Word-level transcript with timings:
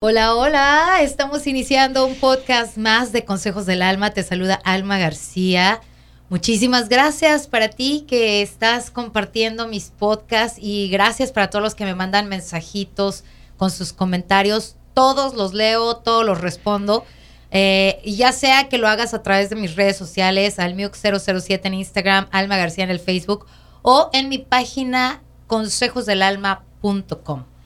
Hola, 0.00 0.36
hola, 0.36 1.02
estamos 1.02 1.48
iniciando 1.48 2.06
un 2.06 2.14
podcast 2.14 2.76
más 2.76 3.10
de 3.10 3.24
Consejos 3.24 3.66
del 3.66 3.82
Alma. 3.82 4.12
Te 4.12 4.22
saluda 4.22 4.54
Alma 4.62 4.96
García. 4.96 5.80
Muchísimas 6.28 6.88
gracias 6.88 7.48
para 7.48 7.68
ti 7.68 8.04
que 8.06 8.40
estás 8.40 8.92
compartiendo 8.92 9.66
mis 9.66 9.90
podcasts 9.90 10.56
y 10.62 10.88
gracias 10.88 11.32
para 11.32 11.50
todos 11.50 11.64
los 11.64 11.74
que 11.74 11.84
me 11.84 11.96
mandan 11.96 12.28
mensajitos 12.28 13.24
con 13.56 13.72
sus 13.72 13.92
comentarios. 13.92 14.76
Todos 14.94 15.34
los 15.34 15.52
leo, 15.52 15.96
todos 15.96 16.24
los 16.24 16.40
respondo. 16.40 17.04
Eh, 17.50 18.00
ya 18.04 18.30
sea 18.30 18.68
que 18.68 18.78
lo 18.78 18.86
hagas 18.86 19.14
a 19.14 19.24
través 19.24 19.50
de 19.50 19.56
mis 19.56 19.74
redes 19.74 19.96
sociales, 19.96 20.60
almiuk007 20.60 21.60
en 21.64 21.74
Instagram, 21.74 22.28
Alma 22.30 22.56
García 22.56 22.84
en 22.84 22.90
el 22.90 23.00
Facebook 23.00 23.46
o 23.82 24.10
en 24.12 24.28
mi 24.28 24.38
página 24.38 25.24
consejosdelalma.com. 25.48 27.57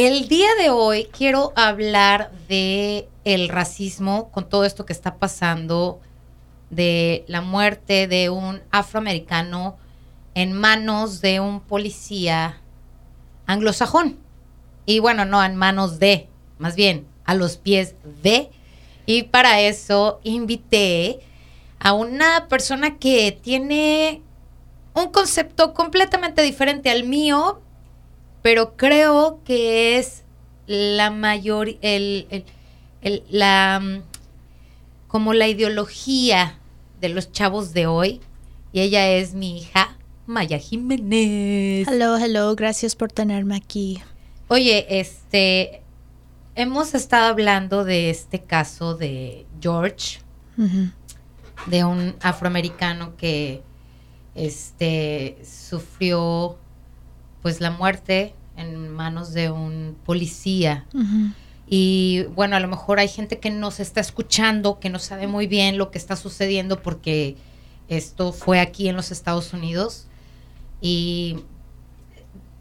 El 0.00 0.28
día 0.28 0.46
de 0.60 0.70
hoy 0.70 1.06
quiero 1.06 1.52
hablar 1.56 2.30
de 2.48 3.08
el 3.24 3.48
racismo 3.48 4.30
con 4.30 4.48
todo 4.48 4.64
esto 4.64 4.86
que 4.86 4.92
está 4.92 5.16
pasando, 5.16 6.00
de 6.70 7.24
la 7.26 7.40
muerte 7.40 8.06
de 8.06 8.30
un 8.30 8.62
afroamericano 8.70 9.76
en 10.36 10.52
manos 10.52 11.20
de 11.20 11.40
un 11.40 11.58
policía 11.58 12.60
anglosajón. 13.46 14.20
Y 14.86 15.00
bueno, 15.00 15.24
no 15.24 15.42
en 15.42 15.56
manos 15.56 15.98
de, 15.98 16.28
más 16.58 16.76
bien 16.76 17.04
a 17.24 17.34
los 17.34 17.56
pies 17.56 17.96
de. 18.22 18.50
Y 19.04 19.24
para 19.24 19.62
eso 19.62 20.20
invité 20.22 21.18
a 21.80 21.92
una 21.92 22.46
persona 22.46 22.98
que 22.98 23.32
tiene 23.32 24.22
un 24.94 25.10
concepto 25.10 25.74
completamente 25.74 26.42
diferente 26.42 26.88
al 26.88 27.02
mío, 27.02 27.60
pero 28.42 28.76
creo 28.76 29.40
que 29.44 29.98
es 29.98 30.24
la 30.66 31.10
mayor, 31.10 31.68
el, 31.80 32.44
el, 33.00 33.22
la, 33.30 33.80
mm, 33.82 34.02
como 35.08 35.34
la 35.34 35.48
ideología 35.48 36.58
de 37.00 37.08
los 37.08 37.32
chavos 37.32 37.72
de 37.72 37.86
hoy. 37.86 38.20
Y 38.72 38.80
ella 38.80 39.10
es 39.10 39.34
mi 39.34 39.58
hija, 39.58 39.96
Maya 40.26 40.58
Jiménez. 40.58 41.88
Hello, 41.88 42.18
hello, 42.18 42.54
gracias 42.54 42.94
por 42.94 43.10
tenerme 43.10 43.56
aquí. 43.56 44.02
Oye, 44.48 45.00
este, 45.00 45.82
hemos 46.54 46.94
estado 46.94 47.26
hablando 47.28 47.84
de 47.84 48.10
este 48.10 48.42
caso 48.42 48.94
de 48.94 49.46
George, 49.60 50.20
de 51.66 51.84
un 51.84 52.14
afroamericano 52.20 53.16
que, 53.16 53.62
este, 54.34 55.38
sufrió 55.44 56.58
pues 57.42 57.60
la 57.60 57.70
muerte 57.70 58.34
en 58.56 58.90
manos 58.90 59.32
de 59.32 59.50
un 59.50 59.96
policía. 60.04 60.86
Y 61.66 62.24
bueno, 62.34 62.56
a 62.56 62.60
lo 62.60 62.68
mejor 62.68 62.98
hay 62.98 63.08
gente 63.08 63.38
que 63.38 63.50
nos 63.50 63.78
está 63.78 64.00
escuchando, 64.00 64.80
que 64.80 64.90
no 64.90 64.98
sabe 64.98 65.26
muy 65.26 65.46
bien 65.46 65.78
lo 65.78 65.90
que 65.90 65.98
está 65.98 66.16
sucediendo 66.16 66.82
porque 66.82 67.36
esto 67.88 68.32
fue 68.32 68.60
aquí 68.60 68.88
en 68.88 68.96
los 68.96 69.10
Estados 69.10 69.52
Unidos. 69.52 70.06
Y 70.80 71.40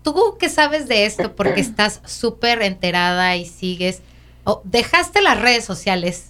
tú 0.04 0.38
qué 0.40 0.50
sabes 0.50 0.88
de 0.88 1.06
esto 1.06 1.36
porque 1.36 1.62
estás 1.62 2.02
súper 2.06 2.62
enterada 2.62 3.36
y 3.38 3.46
sigues, 3.46 4.02
dejaste 4.64 5.22
las 5.22 5.40
redes 5.40 5.66
sociales 5.66 6.30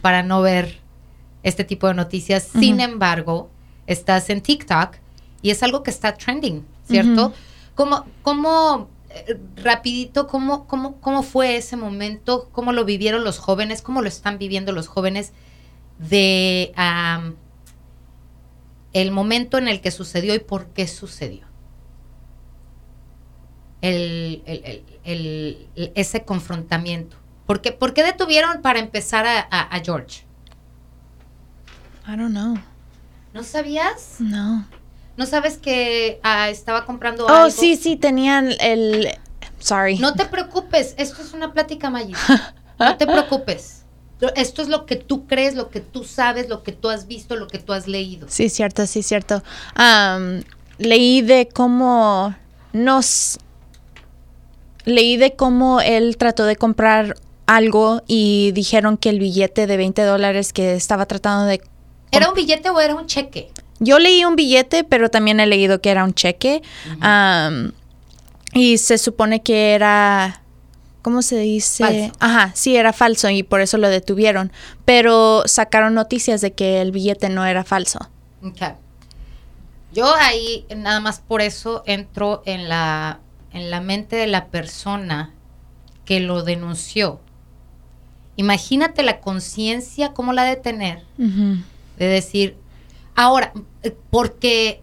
para 0.00 0.22
no 0.22 0.42
ver 0.42 0.80
este 1.42 1.64
tipo 1.64 1.88
de 1.88 1.94
noticias. 1.94 2.48
Sin 2.58 2.80
embargo, 2.80 3.50
estás 3.86 4.30
en 4.30 4.40
TikTok 4.40 4.96
y 5.42 5.50
es 5.50 5.62
algo 5.62 5.82
que 5.82 5.90
está 5.90 6.14
trending, 6.14 6.64
¿cierto? 6.88 7.32
¿Cómo, 7.82 8.06
cómo 8.22 8.90
eh, 9.10 9.40
rapidito, 9.56 10.28
¿cómo, 10.28 10.68
cómo, 10.68 11.00
cómo 11.00 11.24
fue 11.24 11.56
ese 11.56 11.76
momento? 11.76 12.48
¿Cómo 12.52 12.70
lo 12.70 12.84
vivieron 12.84 13.24
los 13.24 13.40
jóvenes? 13.40 13.82
¿Cómo 13.82 14.02
lo 14.02 14.06
están 14.06 14.38
viviendo 14.38 14.70
los 14.70 14.86
jóvenes 14.86 15.32
de 15.98 16.72
el 18.92 19.10
momento 19.10 19.58
en 19.58 19.66
el 19.66 19.80
que 19.80 19.90
sucedió 19.90 20.32
y 20.32 20.38
por 20.38 20.66
qué 20.66 20.86
sucedió? 20.86 21.44
El, 23.80 24.44
ese 25.74 26.24
confrontamiento. 26.24 27.16
¿Por 27.46 27.62
qué, 27.62 27.72
¿Por 27.72 27.94
qué, 27.94 28.04
detuvieron 28.04 28.62
para 28.62 28.78
empezar 28.78 29.26
a, 29.26 29.40
a, 29.40 29.80
George? 29.80 30.22
I 32.06 32.14
don't 32.14 32.30
know. 32.30 32.54
¿No 33.34 33.42
sabías? 33.42 34.18
No. 34.20 34.68
¿No 35.16 35.26
sabes 35.26 35.58
que 35.58 36.20
ah, 36.22 36.48
estaba 36.48 36.84
comprando 36.84 37.26
oh, 37.26 37.28
algo? 37.28 37.46
Oh, 37.46 37.50
sí, 37.50 37.76
sí, 37.76 37.96
tenían 37.96 38.52
el... 38.60 39.08
Sorry. 39.58 39.98
No 39.98 40.14
te 40.14 40.24
preocupes, 40.24 40.94
esto 40.96 41.22
es 41.22 41.32
una 41.32 41.52
plática, 41.52 41.90
Maggie. 41.90 42.16
No 42.78 42.96
te 42.96 43.06
preocupes. 43.06 43.82
Esto 44.36 44.62
es 44.62 44.68
lo 44.68 44.86
que 44.86 44.96
tú 44.96 45.26
crees, 45.26 45.54
lo 45.54 45.68
que 45.68 45.80
tú 45.80 46.04
sabes, 46.04 46.48
lo 46.48 46.62
que 46.62 46.72
tú 46.72 46.88
has 46.88 47.06
visto, 47.06 47.36
lo 47.36 47.48
que 47.48 47.58
tú 47.58 47.72
has 47.72 47.86
leído. 47.86 48.28
Sí, 48.28 48.48
cierto, 48.48 48.86
sí, 48.86 49.02
cierto. 49.02 49.42
leí 50.78 51.22
de 51.22 51.48
cómo 51.52 52.34
nos... 52.72 53.38
Leí 54.84 55.16
de 55.16 55.36
cómo 55.36 55.80
él 55.80 56.16
trató 56.16 56.44
de 56.44 56.56
comprar 56.56 57.14
algo 57.46 58.02
y 58.08 58.50
dijeron 58.52 58.96
que 58.96 59.10
el 59.10 59.20
billete 59.20 59.68
de 59.68 59.76
20 59.76 60.02
dólares 60.02 60.52
que 60.52 60.74
estaba 60.74 61.06
tratando 61.06 61.46
de... 61.46 61.62
¿Era 62.10 62.28
un 62.28 62.34
billete 62.34 62.68
o 62.70 62.80
era 62.80 62.94
un 62.96 63.06
cheque? 63.06 63.52
Yo 63.82 63.98
leí 63.98 64.24
un 64.24 64.36
billete, 64.36 64.84
pero 64.84 65.10
también 65.10 65.40
he 65.40 65.46
leído 65.46 65.80
que 65.80 65.90
era 65.90 66.04
un 66.04 66.14
cheque. 66.14 66.62
y 68.54 68.78
se 68.78 68.98
supone 68.98 69.42
que 69.42 69.74
era... 69.74 70.38
¿Cómo 71.02 71.20
se 71.22 71.36
dice? 71.38 72.12
Ajá, 72.20 72.52
sí, 72.54 72.76
era 72.76 72.92
falso 72.92 73.28
y 73.28 73.42
por 73.42 73.60
eso 73.60 73.76
lo 73.76 73.88
detuvieron. 73.88 74.52
Pero 74.84 75.42
sacaron 75.46 75.94
noticias 75.94 76.40
de 76.40 76.52
que 76.52 76.80
el 76.80 76.92
billete 76.92 77.28
no 77.28 77.44
era 77.44 77.64
falso. 77.64 77.98
Okay. 78.40 78.74
Yo 79.92 80.14
ahí, 80.14 80.64
nada 80.74 81.00
más 81.00 81.18
por 81.18 81.42
eso, 81.42 81.82
entro 81.86 82.42
en 82.46 82.68
la, 82.68 83.18
en 83.52 83.70
la 83.70 83.80
mente 83.80 84.14
de 84.14 84.28
la 84.28 84.46
persona 84.46 85.34
que 86.04 86.20
lo 86.20 86.42
denunció. 86.44 87.20
Imagínate 88.36 89.02
la 89.02 89.20
conciencia, 89.20 90.12
cómo 90.14 90.32
la 90.32 90.44
de 90.44 90.56
tener, 90.56 91.02
de 91.18 92.06
decir, 92.06 92.56
Ahora, 93.14 93.52
porque 94.10 94.82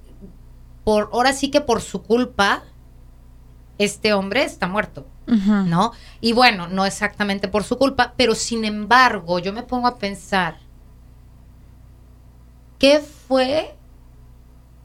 por 0.84 1.10
ahora 1.12 1.34
sí 1.34 1.50
que 1.52 1.62
por 1.62 1.82
su 1.82 2.04
culpa 2.04 2.64
este 3.78 4.14
hombre 4.14 4.44
está 4.44 4.68
muerto, 4.68 5.06
¿no? 5.26 5.94
Y 6.22 6.34
bueno, 6.34 6.68
no 6.68 6.86
exactamente 6.86 7.48
por 7.48 7.64
su 7.64 7.78
culpa, 7.78 8.14
pero 8.18 8.36
sin 8.36 8.66
embargo, 8.66 9.40
yo 9.40 9.54
me 9.54 9.64
pongo 9.64 9.88
a 9.88 9.98
pensar 9.98 10.58
¿qué 12.80 13.00
fue 13.00 13.76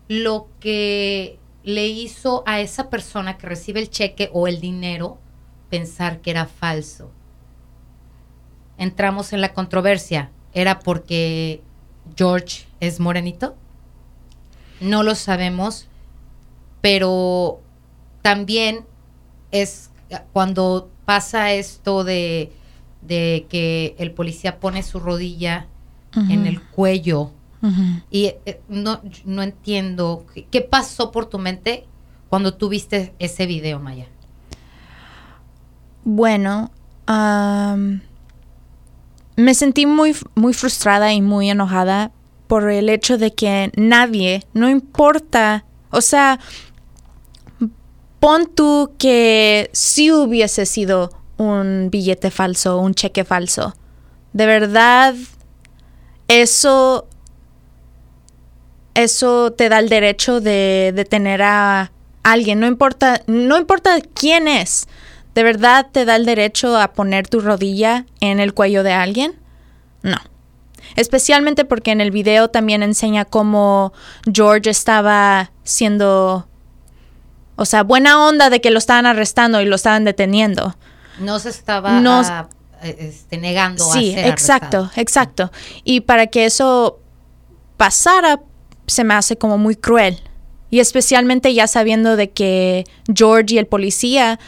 lo 0.09 0.49
que 0.61 1.39
le 1.63 1.87
hizo 1.87 2.43
a 2.45 2.61
esa 2.61 2.91
persona 2.91 3.39
que 3.39 3.47
recibe 3.47 3.81
el 3.81 3.89
cheque 3.89 4.29
o 4.35 4.47
el 4.49 4.61
dinero 4.61 5.19
pensar 5.71 6.21
que 6.21 6.33
era 6.33 6.45
falso? 6.45 7.11
Entramos 8.77 9.33
en 9.33 9.41
la 9.41 9.55
controversia. 9.55 10.31
¿Era 10.53 10.81
porque 10.81 11.63
George 12.17 12.67
es 12.81 13.01
morenito? 13.01 13.57
No 14.81 15.03
lo 15.03 15.15
sabemos, 15.15 15.87
pero 16.81 17.61
también 18.23 18.85
es 19.51 19.91
cuando 20.33 20.91
pasa 21.05 21.53
esto 21.53 22.05
de, 22.05 22.53
que 23.09 23.95
el 23.99 24.13
policía 24.13 24.61
pone 24.61 24.83
su 24.83 25.01
rodilla 25.01 25.67
en 26.17 26.47
el 26.47 26.61
cuello 26.61 27.33
y 28.11 28.27
eh, 28.45 28.61
no, 28.69 29.01
no 29.25 29.43
entiendo 29.43 30.27
¿qué, 30.51 30.61
pasó 30.61 31.11
por 31.11 31.27
tu 31.27 31.39
mente 31.39 31.87
cuando 32.29 32.55
tú 32.55 32.69
viste 32.69 33.15
ese 33.19 33.47
video, 33.47 33.79
Maya. 33.79 34.07
Bueno, 36.05 36.71
me 39.37 39.55
sentí 39.55 39.87
muy, 39.87 40.17
muy 40.35 40.55
frustrada 40.55 41.13
y 41.13 41.21
muy 41.21 41.51
enojada 41.51 42.13
por 42.47 42.71
el 42.71 42.89
hecho 42.89 43.19
de 43.19 43.35
que 43.35 43.73
nadie, 43.77 44.45
no 44.53 44.69
importa, 44.69 45.65
o 45.91 46.01
sea, 46.01 46.39
pon 48.21 48.47
tú 48.55 48.93
que 48.99 49.71
si 49.73 50.13
hubiese 50.13 50.67
sido 50.67 51.11
un 51.37 51.89
billete 51.91 52.31
falso, 52.31 52.79
un 52.79 52.95
cheque 52.95 53.25
falso. 53.25 53.75
De 54.33 54.47
verdad, 54.47 55.15
eso, 56.29 57.07
eso 58.95 59.53
te 59.53 59.69
da 59.69 59.79
el 59.79 59.89
derecho 59.89 60.41
de 60.41 60.93
detener 60.95 61.43
a 61.43 61.93
alguien, 62.23 62.61
no 62.61 62.67
importa, 62.67 63.23
no 63.27 63.59
importa 63.59 64.01
quién 64.15 64.49
es. 64.49 64.87
¿De 65.35 65.43
verdad 65.43 65.89
te 65.91 66.05
da 66.05 66.17
el 66.17 66.27
derecho 66.27 66.79
a 66.79 66.93
poner 66.93 67.29
tu 67.29 67.41
rodilla 67.41 68.07
en 68.21 68.39
el 68.39 68.55
cuello 68.55 68.83
de 68.83 68.93
alguien? 68.93 69.35
No. 70.03 70.17
Especialmente 70.97 71.65
porque 71.65 71.91
en 71.91 72.01
el 72.01 72.13
video 72.13 72.49
también 72.49 72.83
enseña 72.83 73.25
cómo 73.25 73.93
George 74.33 74.71
estaba 74.71 75.51
siendo, 75.65 76.47
o 77.57 77.65
sea, 77.65 77.83
buena 77.83 78.25
onda 78.25 78.49
de 78.49 78.61
que 78.61 78.71
lo 78.71 78.79
estaban 78.79 79.07
arrestando 79.07 79.61
y 79.61 79.65
lo 79.65 79.75
estaban 79.75 80.05
deteniendo. 80.05 80.77
No 81.19 81.39
se 81.41 81.49
estaba 81.49 81.99
ah, 81.99 82.49
este, 82.83 83.39
negando 83.39 83.85
sí, 83.93 84.13
a 84.13 84.15
ser 84.15 84.27
exacto, 84.29 84.91
exacto. 84.95 85.51
Y 85.83 86.03
para 86.03 86.29
que 86.29 86.45
eso 86.45 87.01
pasara, 87.77 88.41
se 88.87 89.03
me 89.03 89.15
hace 89.15 89.37
como 89.37 89.59
muy 89.59 89.75
cruel. 89.75 90.21
Y 90.71 90.81
especialmente 90.81 91.55
ya 91.55 91.67
sabiendo 91.67 92.17
de 92.17 92.31
que 92.31 92.85
George 93.13 93.55
y 93.55 93.59
el 93.59 93.67
policía 93.67 94.39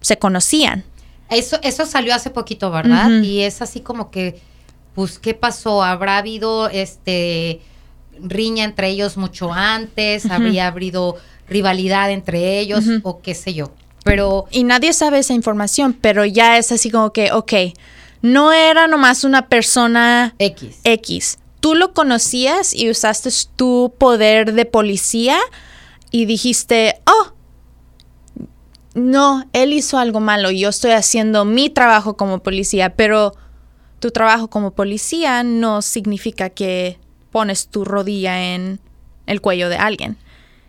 se 0.00 0.18
conocían. 0.18 0.84
Eso, 1.28 1.58
eso 1.62 1.86
salió 1.86 2.14
hace 2.14 2.30
poquito, 2.30 2.70
¿verdad? 2.70 3.22
Y 3.22 3.42
es 3.42 3.62
así 3.62 3.80
como 3.80 4.10
que, 4.10 4.40
pues, 4.94 5.18
¿qué 5.18 5.34
pasó? 5.34 5.82
¿Habrá 5.82 6.18
habido 6.18 6.68
este 6.68 7.60
riña 8.20 8.64
entre 8.64 8.88
ellos 8.88 9.16
mucho 9.16 9.52
antes? 9.52 10.26
¿Habría 10.26 10.66
habido 10.66 11.16
rivalidad 11.48 12.10
entre 12.10 12.58
ellos? 12.58 12.84
O 13.04 13.20
qué 13.20 13.34
sé 13.34 13.54
yo. 13.54 13.72
Pero. 14.02 14.46
Y 14.50 14.64
nadie 14.64 14.92
sabe 14.92 15.20
esa 15.20 15.34
información, 15.34 15.96
pero 16.00 16.24
ya 16.24 16.58
es 16.58 16.72
así 16.72 16.90
como 16.90 17.12
que, 17.12 17.30
ok, 17.30 17.52
no 18.22 18.52
era 18.52 18.88
nomás 18.88 19.22
una 19.22 19.46
persona 19.48 20.34
X. 20.38 20.80
X 20.82 21.38
tú 21.60 21.74
lo 21.74 21.92
conocías 21.92 22.74
y 22.74 22.90
usaste 22.90 23.30
tu 23.54 23.94
poder 23.98 24.54
de 24.54 24.64
policía 24.64 25.38
y 26.10 26.24
dijiste, 26.24 27.00
oh, 27.06 27.32
no, 28.94 29.44
él 29.52 29.72
hizo 29.72 29.98
algo 29.98 30.20
malo, 30.20 30.50
yo 30.50 30.68
estoy 30.68 30.92
haciendo 30.92 31.44
mi 31.44 31.70
trabajo 31.70 32.16
como 32.16 32.42
policía, 32.42 32.96
pero 32.96 33.34
tu 34.00 34.10
trabajo 34.10 34.48
como 34.48 34.72
policía 34.72 35.42
no 35.42 35.82
significa 35.82 36.50
que 36.50 36.98
pones 37.30 37.68
tu 37.68 37.84
rodilla 37.84 38.54
en 38.54 38.80
el 39.26 39.40
cuello 39.40 39.68
de 39.68 39.76
alguien. 39.76 40.16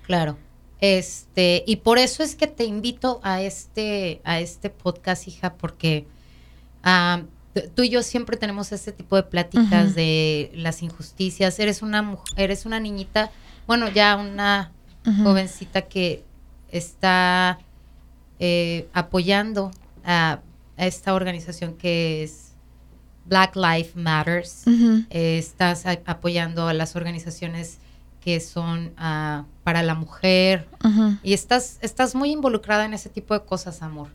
Claro. 0.03 0.37
Este, 0.81 1.63
y 1.65 1.77
por 1.77 1.97
eso 1.97 2.23
es 2.23 2.35
que 2.35 2.47
te 2.47 2.65
invito 2.65 3.19
a 3.23 3.41
este, 3.41 4.21
a 4.23 4.39
este 4.39 4.69
podcast, 4.69 5.27
hija, 5.27 5.53
porque 5.53 6.07
ah, 6.83 7.21
tú 7.75 7.83
y 7.83 7.89
yo 7.89 8.03
siempre 8.03 8.37
tenemos 8.37 8.71
este 8.71 8.91
tipo 8.91 9.15
de 9.15 9.23
pláticas 9.23 9.95
de 9.95 10.51
las 10.55 10.81
injusticias. 10.81 11.59
Eres 11.59 11.81
una 11.81 12.17
eres 12.35 12.65
una 12.65 12.79
niñita, 12.79 13.31
bueno, 13.67 13.89
ya 13.89 14.15
una 14.15 14.71
jovencita 15.23 15.83
que 15.83 16.23
está 16.71 17.59
eh, 18.43 18.89
apoyando 18.91 19.69
a, 20.03 20.39
esta 20.75 21.13
organización 21.13 21.75
que 21.75 22.23
es 22.23 22.53
Black 23.25 23.55
Lives 23.55 23.95
Matters. 23.95 24.63
Eh, 25.11 25.37
estás 25.37 25.85
apoyando 25.85 26.67
a 26.67 26.73
las 26.73 26.95
organizaciones 26.95 27.77
que 28.19 28.39
son 28.39 28.93
ah, 28.97 29.45
para 29.63 29.83
la 29.83 29.93
mujer 29.93 30.67
y 31.21 31.33
estás, 31.33 31.77
estás 31.81 32.15
muy 32.15 32.31
involucrada 32.31 32.85
en 32.85 32.95
ese 32.95 33.09
tipo 33.09 33.35
de 33.35 33.45
cosas, 33.45 33.83
amor. 33.83 34.09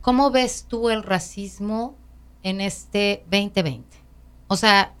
¿Cómo 0.00 0.30
ves 0.30 0.64
tú 0.66 0.88
el 0.88 1.02
racismo 1.02 1.94
en 2.42 2.62
este 2.62 3.22
2020? 3.30 3.84
O 4.48 4.56
sea, 4.56 4.94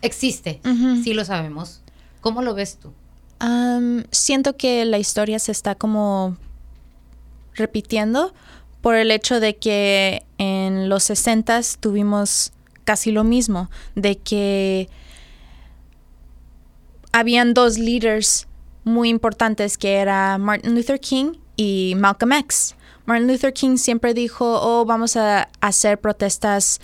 existe, 0.00 0.62
sí 1.04 1.12
lo 1.12 1.26
sabemos. 1.26 1.82
¿Cómo 2.22 2.40
lo 2.40 2.54
ves 2.54 2.78
tú? 2.78 2.94
siento 4.10 4.56
que 4.56 4.84
la 4.84 4.98
historia 4.98 5.38
se 5.38 5.52
está 5.52 5.74
como 5.74 6.36
repitiendo 7.60 8.34
por 8.80 8.96
el 8.96 9.10
hecho 9.10 9.38
de 9.38 9.56
que 9.56 10.24
en 10.38 10.88
los 10.88 11.04
60 11.04 11.60
tuvimos 11.78 12.52
casi 12.84 13.12
lo 13.12 13.22
mismo, 13.22 13.70
de 13.94 14.18
que 14.18 14.88
habían 17.12 17.54
dos 17.54 17.78
líderes 17.78 18.48
muy 18.84 19.08
importantes 19.08 19.76
que 19.76 19.96
era 19.96 20.38
Martin 20.38 20.74
Luther 20.74 20.98
King 20.98 21.34
y 21.56 21.94
Malcolm 21.96 22.32
X. 22.32 22.74
Martin 23.04 23.28
Luther 23.28 23.52
King 23.52 23.76
siempre 23.76 24.14
dijo, 24.14 24.60
oh, 24.60 24.84
vamos 24.84 25.16
a 25.16 25.48
hacer 25.60 26.00
protestas 26.00 26.80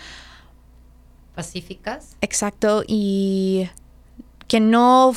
pacíficas. 1.35 2.17
Exacto, 2.21 2.83
y 2.87 3.69
que 4.49 4.61
no, 4.61 5.15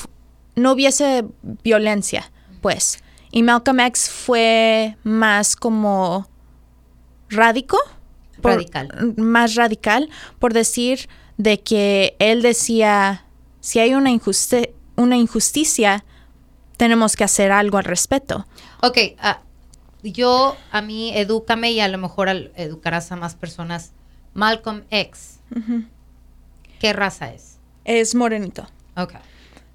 no 0.55 0.71
hubiese 0.71 1.25
violencia, 1.63 2.31
pues. 2.61 2.99
Y 3.31 3.43
Malcolm 3.43 3.79
X 3.81 4.09
fue 4.09 4.97
más 5.03 5.55
como 5.55 6.27
radico. 7.29 7.77
radical. 8.41 9.13
Más 9.17 9.55
radical, 9.55 10.09
por 10.39 10.53
decir 10.53 11.09
de 11.37 11.61
que 11.61 12.15
él 12.19 12.41
decía, 12.41 13.25
si 13.59 13.79
hay 13.79 13.93
una, 13.93 14.11
una 14.95 15.17
injusticia, 15.17 16.03
tenemos 16.77 17.15
que 17.15 17.23
hacer 17.23 17.51
algo 17.51 17.77
al 17.77 17.85
respecto. 17.85 18.45
Ok, 18.81 18.97
uh, 19.23 20.07
yo, 20.07 20.55
a 20.71 20.81
mí, 20.81 21.11
edúcame 21.15 21.71
y 21.71 21.79
a 21.79 21.87
lo 21.87 21.97
mejor 21.97 22.29
educarás 22.29 23.11
a 23.11 23.15
más 23.15 23.35
personas. 23.35 23.93
Malcolm 24.33 24.83
X, 24.89 25.39
¿qué 26.79 26.93
raza 26.93 27.33
es? 27.33 27.57
Es 27.83 28.15
morenito. 28.15 28.67
Ok. 28.95 29.13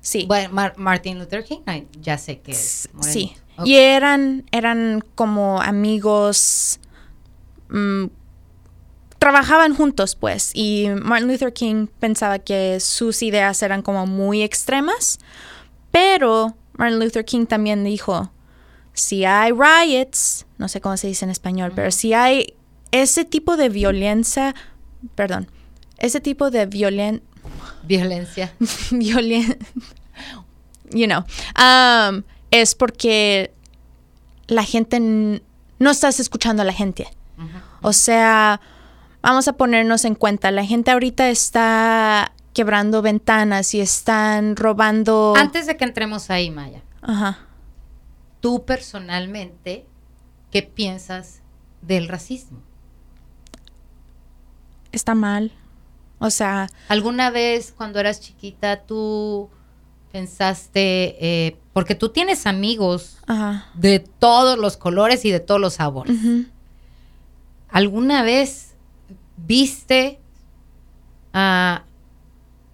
Sí. 0.01 0.27
Bueno, 0.27 0.73
Martin 0.77 1.19
Luther 1.19 1.45
King, 1.45 1.61
ya 2.01 2.19
sé 2.19 2.41
que 2.41 2.53
es 2.53 2.89
morenito. 2.93 3.13
Sí. 3.13 3.37
Y 3.65 3.77
eran, 3.77 4.45
eran 4.51 5.05
como 5.15 5.61
amigos. 5.61 6.81
Mm, 7.69 8.07
trabajaban 9.19 9.75
juntos, 9.75 10.17
pues. 10.17 10.51
Y 10.55 10.89
Martin 11.03 11.29
Luther 11.29 11.53
King 11.53 11.87
pensaba 12.01 12.39
que 12.39 12.81
sus 12.81 13.23
ideas 13.23 13.63
eran 13.63 13.83
como 13.83 14.07
muy 14.07 14.43
extremas. 14.43 15.19
Pero 15.91 16.57
Martin 16.73 16.99
Luther 16.99 17.25
King 17.25 17.47
también 17.47 17.85
dijo: 17.85 18.33
si 18.95 19.25
hay 19.25 19.53
riots, 19.53 20.47
no 20.59 20.69
sé 20.69 20.81
cómo 20.81 20.97
se 20.97 21.09
dice 21.09 21.25
en 21.25 21.31
español, 21.31 21.73
pero 21.75 21.91
si 21.91 22.15
hay 22.15 22.55
ese 22.93 23.25
tipo 23.25 23.57
de 23.57 23.69
violencia, 23.69 24.55
perdón, 25.15 25.49
ese 25.99 26.21
tipo 26.21 26.51
de 26.51 26.67
violen 26.67 27.23
violencia, 27.83 28.55
violen 28.91 29.59
you 30.91 31.07
know, 31.07 31.25
um, 31.59 32.23
es 32.63 32.75
porque 32.75 33.53
la 34.47 34.65
gente 34.65 35.01
no 35.01 35.91
estás 35.91 36.21
escuchando 36.21 36.63
a 36.63 36.65
la 36.65 36.73
gente. 36.73 37.07
O 37.83 37.93
sea, 37.93 38.61
vamos 39.23 39.49
a 39.49 39.55
ponernos 39.55 40.05
en 40.05 40.15
cuenta, 40.15 40.51
la 40.51 40.65
gente 40.65 40.91
ahorita 40.91 41.29
está 41.29 42.33
quebrando 42.53 43.03
ventanas 43.03 43.75
y 43.75 43.81
están 43.81 44.57
robando. 44.57 45.35
Antes 45.37 45.67
de 45.67 45.77
que 45.77 45.85
entremos 45.85 46.31
ahí, 46.31 46.51
Maya. 46.51 46.83
Ajá 47.03 47.39
tú 48.45 48.67
personalmente, 48.67 49.87
¿qué 50.51 50.63
piensas 50.63 51.41
del 51.81 52.09
racismo? 52.09 52.59
Está 54.93 55.15
mal. 55.15 55.51
O 56.19 56.29
sea... 56.29 56.69
¿Alguna 56.89 57.31
vez 57.31 57.73
cuando 57.75 58.01
eras 58.01 58.21
chiquita 58.21 58.83
tú 58.83 59.49
pensaste, 60.15 61.17
eh, 61.19 61.57
porque 61.73 61.97
tú 61.97 62.11
tienes 62.11 62.47
amigos 62.47 63.19
de 63.75 63.99
todos 63.99 64.57
los 64.57 64.77
colores 64.77 65.25
y 65.25 65.33
de 65.33 65.41
todos 65.41 65.61
los 65.61 65.75
sabores, 65.75 66.17
¿alguna 67.69 68.23
vez 68.23 68.77
viste 69.37 70.21
ah, 71.33 71.83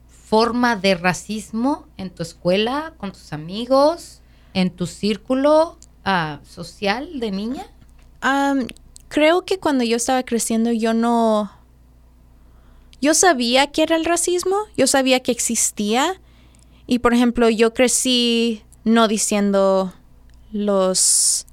forma 0.09 0.77
de 0.77 0.97
racismo 0.97 1.87
en 1.97 2.11
tu 2.11 2.23
escuela, 2.23 2.93
con 2.99 3.13
tus 3.13 3.33
amigos? 3.33 4.21
en 4.53 4.69
tu 4.69 4.87
círculo 4.87 5.79
ah, 6.05 6.41
social 6.45 7.21
de 7.21 7.31
niña? 7.31 7.67
creo 9.09 9.47
que 9.47 9.59
cuando 9.59 9.83
yo 9.83 9.97
estaba 9.97 10.23
creciendo 10.25 10.73
yo 10.73 10.93
no... 10.93 11.51
Yo 13.01 13.15
sabía 13.15 13.69
que 13.69 13.83
era 13.83 13.97
el 13.97 14.05
racismo, 14.05 14.57
yo 14.77 14.87
sabía 14.87 15.21
que 15.21 15.33
existía 15.33 16.20
y 16.91 16.99
por 16.99 17.15
ejemplo 17.15 17.49
yo 17.49 17.73
crecí 17.73 18.65
no 18.83 19.07
diciendo 19.07 19.95
los, 20.51 21.47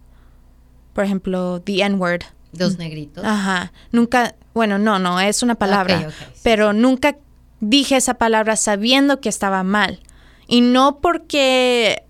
por 0.94 1.03
ejemplo, 1.03 1.62
the 1.62 1.84
N-word. 1.84 2.24
Los 2.53 2.79
negritos. 2.79 3.24
Ajá. 3.24 3.72
Nunca, 3.91 4.34
bueno, 4.56 4.79
no, 4.79 4.98
no, 4.98 5.20
es 5.20 5.44
una 5.44 5.53
palabra. 5.53 6.10
pero 6.41 6.74
nunca 6.74 7.17
dije 7.60 7.98
esa 7.98 8.15
palabra 8.15 8.56
sabiendo 8.56 9.22
que 9.22 9.29
estaba 9.29 9.62
mal. 9.62 10.00
Y 10.48 10.62
no 10.62 10.98
porque 11.01 12.03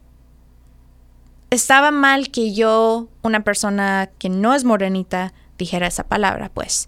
estaba 1.49 1.91
mal 1.91 2.31
que 2.31 2.53
yo, 2.53 3.09
una 3.23 3.43
persona 3.43 4.09
que 4.19 4.29
no 4.29 4.55
es 4.55 4.63
morenita, 4.63 5.33
dijera 5.57 5.87
esa 5.87 6.07
palabra, 6.07 6.49
pues. 6.53 6.87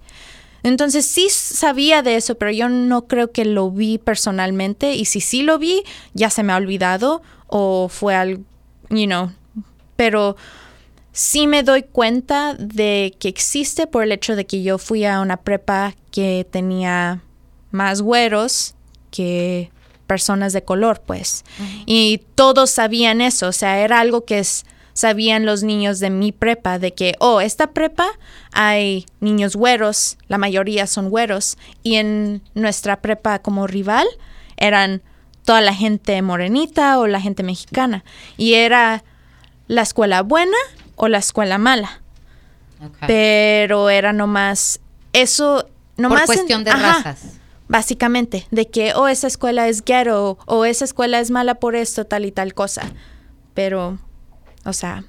Entonces 0.63 1.05
sí 1.05 1.27
sabía 1.29 2.01
de 2.01 2.15
eso, 2.15 2.35
pero 2.35 2.51
yo 2.51 2.69
no 2.69 3.07
creo 3.07 3.31
que 3.31 3.45
lo 3.45 3.71
vi 3.71 3.97
personalmente 3.97 4.95
y 4.95 5.05
si 5.05 5.21
sí 5.21 5.41
lo 5.41 5.57
vi, 5.57 5.83
ya 6.13 6.29
se 6.29 6.43
me 6.43 6.53
ha 6.53 6.57
olvidado 6.57 7.21
o 7.47 7.89
fue 7.89 8.15
algo, 8.15 8.43
you 8.89 9.05
know, 9.05 9.31
pero 9.95 10.35
sí 11.11 11.47
me 11.47 11.63
doy 11.63 11.83
cuenta 11.83 12.53
de 12.55 13.15
que 13.19 13.27
existe 13.27 13.87
por 13.87 14.03
el 14.03 14.11
hecho 14.11 14.35
de 14.35 14.45
que 14.45 14.63
yo 14.63 14.77
fui 14.77 15.05
a 15.05 15.21
una 15.21 15.37
prepa 15.37 15.95
que 16.11 16.47
tenía 16.49 17.21
más 17.71 18.01
güeros 18.01 18.75
que 19.11 19.71
personas 20.07 20.53
de 20.53 20.63
color, 20.63 21.01
pues. 21.05 21.43
Y 21.85 22.21
todos 22.35 22.71
sabían 22.71 23.21
eso, 23.21 23.47
o 23.47 23.51
sea, 23.51 23.79
era 23.79 23.99
algo 23.99 24.25
que 24.25 24.39
sabían 24.99 25.45
los 25.45 25.63
niños 25.63 26.01
de 26.01 26.09
mi 26.09 26.33
prepa 26.33 26.77
de 26.77 26.93
que, 26.93 27.15
oh, 27.19 27.39
esta 27.39 27.71
prepa 27.71 28.05
hay 28.51 29.05
niños 29.21 29.55
güeros, 29.55 30.17
la 30.27 30.37
mayoría 30.37 30.87
son 30.87 31.09
güeros, 31.09 31.57
y 31.83 31.95
en 31.95 32.41
nuestra 32.53 33.01
prepa 33.01 33.39
como 33.39 33.65
rival 33.65 34.05
eran 34.57 35.01
toda 35.45 35.61
la 35.61 35.73
gente 35.73 36.21
morenita 36.21 36.99
o 36.99 37.07
la 37.07 37.21
gente 37.21 37.43
mexicana, 37.43 38.03
y 38.35 38.55
era 38.55 39.05
la 39.67 39.83
escuela 39.83 40.21
buena 40.21 40.57
o 40.97 41.07
la 41.07 41.19
escuela 41.19 41.57
mala. 41.57 42.01
Pero 43.07 43.89
era 43.89 44.11
nomás 44.11 44.81
eso, 45.13 45.65
nomás... 45.95 46.25
Por 46.25 46.35
cuestión 46.35 46.65
de 46.65 46.71
razas. 46.71 47.39
Básicamente, 47.69 48.47
de 48.51 48.67
que, 48.67 48.93
oh, 48.95 49.07
esa 49.07 49.27
escuela 49.27 49.69
es 49.69 49.85
ghetto, 49.85 50.39
o 50.45 50.65
esa 50.65 50.83
escuela 50.83 51.21
es 51.21 51.31
mala 51.31 51.55
por 51.55 51.77
esto, 51.77 52.03
tal 52.03 52.25
y 52.25 52.33
tal 52.33 52.53
cosa. 52.53 52.81
Pero, 53.53 53.97
o 54.69 54.73
sea... 54.73 55.03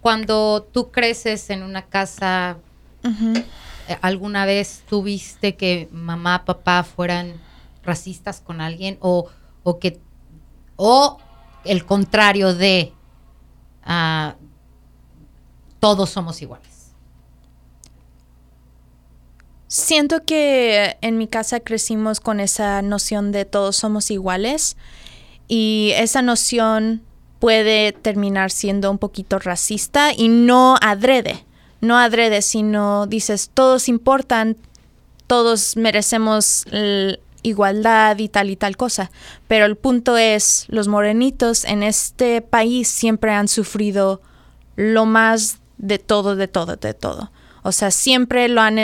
Cuando 0.00 0.62
tú 0.62 0.92
creces 0.92 1.50
en 1.50 1.64
una 1.64 1.86
casa, 1.86 2.58
eh, 3.02 3.98
¿alguna 4.02 4.46
vez 4.46 4.84
tuviste 4.88 5.56
que 5.56 5.88
mamá, 5.90 6.44
papá 6.44 6.84
fueran 6.84 7.40
racistas 7.82 8.40
con 8.40 8.60
alguien? 8.60 8.98
O, 9.00 9.28
o 9.64 9.78
que... 9.80 10.00
O 10.76 11.18
el 11.64 11.84
contrario 11.84 12.54
de... 12.54 12.92
Uh, 13.84 14.32
todos 15.80 16.10
somos 16.10 16.40
iguales. 16.40 16.92
Siento 19.66 20.24
que 20.24 20.96
en 21.00 21.18
mi 21.18 21.26
casa 21.26 21.60
crecimos 21.60 22.20
con 22.20 22.38
esa 22.38 22.80
noción 22.82 23.32
de 23.32 23.44
todos 23.44 23.76
somos 23.76 24.10
iguales 24.12 24.76
y 25.48 25.90
esa 25.96 26.22
noción 26.22 27.02
puede 27.38 27.92
terminar 27.92 28.50
siendo 28.50 28.90
un 28.90 28.98
poquito 28.98 29.38
racista 29.38 30.12
y 30.16 30.28
no 30.28 30.76
adrede, 30.80 31.44
no 31.80 31.98
adrede, 31.98 32.42
sino 32.42 33.06
dices 33.06 33.50
todos 33.52 33.88
importan, 33.88 34.56
todos 35.26 35.76
merecemos 35.76 36.64
igualdad 37.42 38.18
y 38.18 38.28
tal 38.28 38.50
y 38.50 38.56
tal 38.56 38.76
cosa. 38.76 39.10
Pero 39.48 39.66
el 39.66 39.76
punto 39.76 40.16
es, 40.16 40.66
los 40.68 40.88
morenitos 40.88 41.64
en 41.64 41.82
este 41.82 42.42
país 42.42 42.88
siempre 42.88 43.32
han 43.32 43.48
sufrido 43.48 44.20
lo 44.74 45.06
más 45.06 45.58
de 45.78 45.98
todo, 45.98 46.36
de 46.36 46.48
todo, 46.48 46.76
de 46.76 46.94
todo. 46.94 47.30
O 47.62 47.72
sea, 47.72 47.90
siempre 47.90 48.48
lo 48.48 48.60
han, 48.60 48.78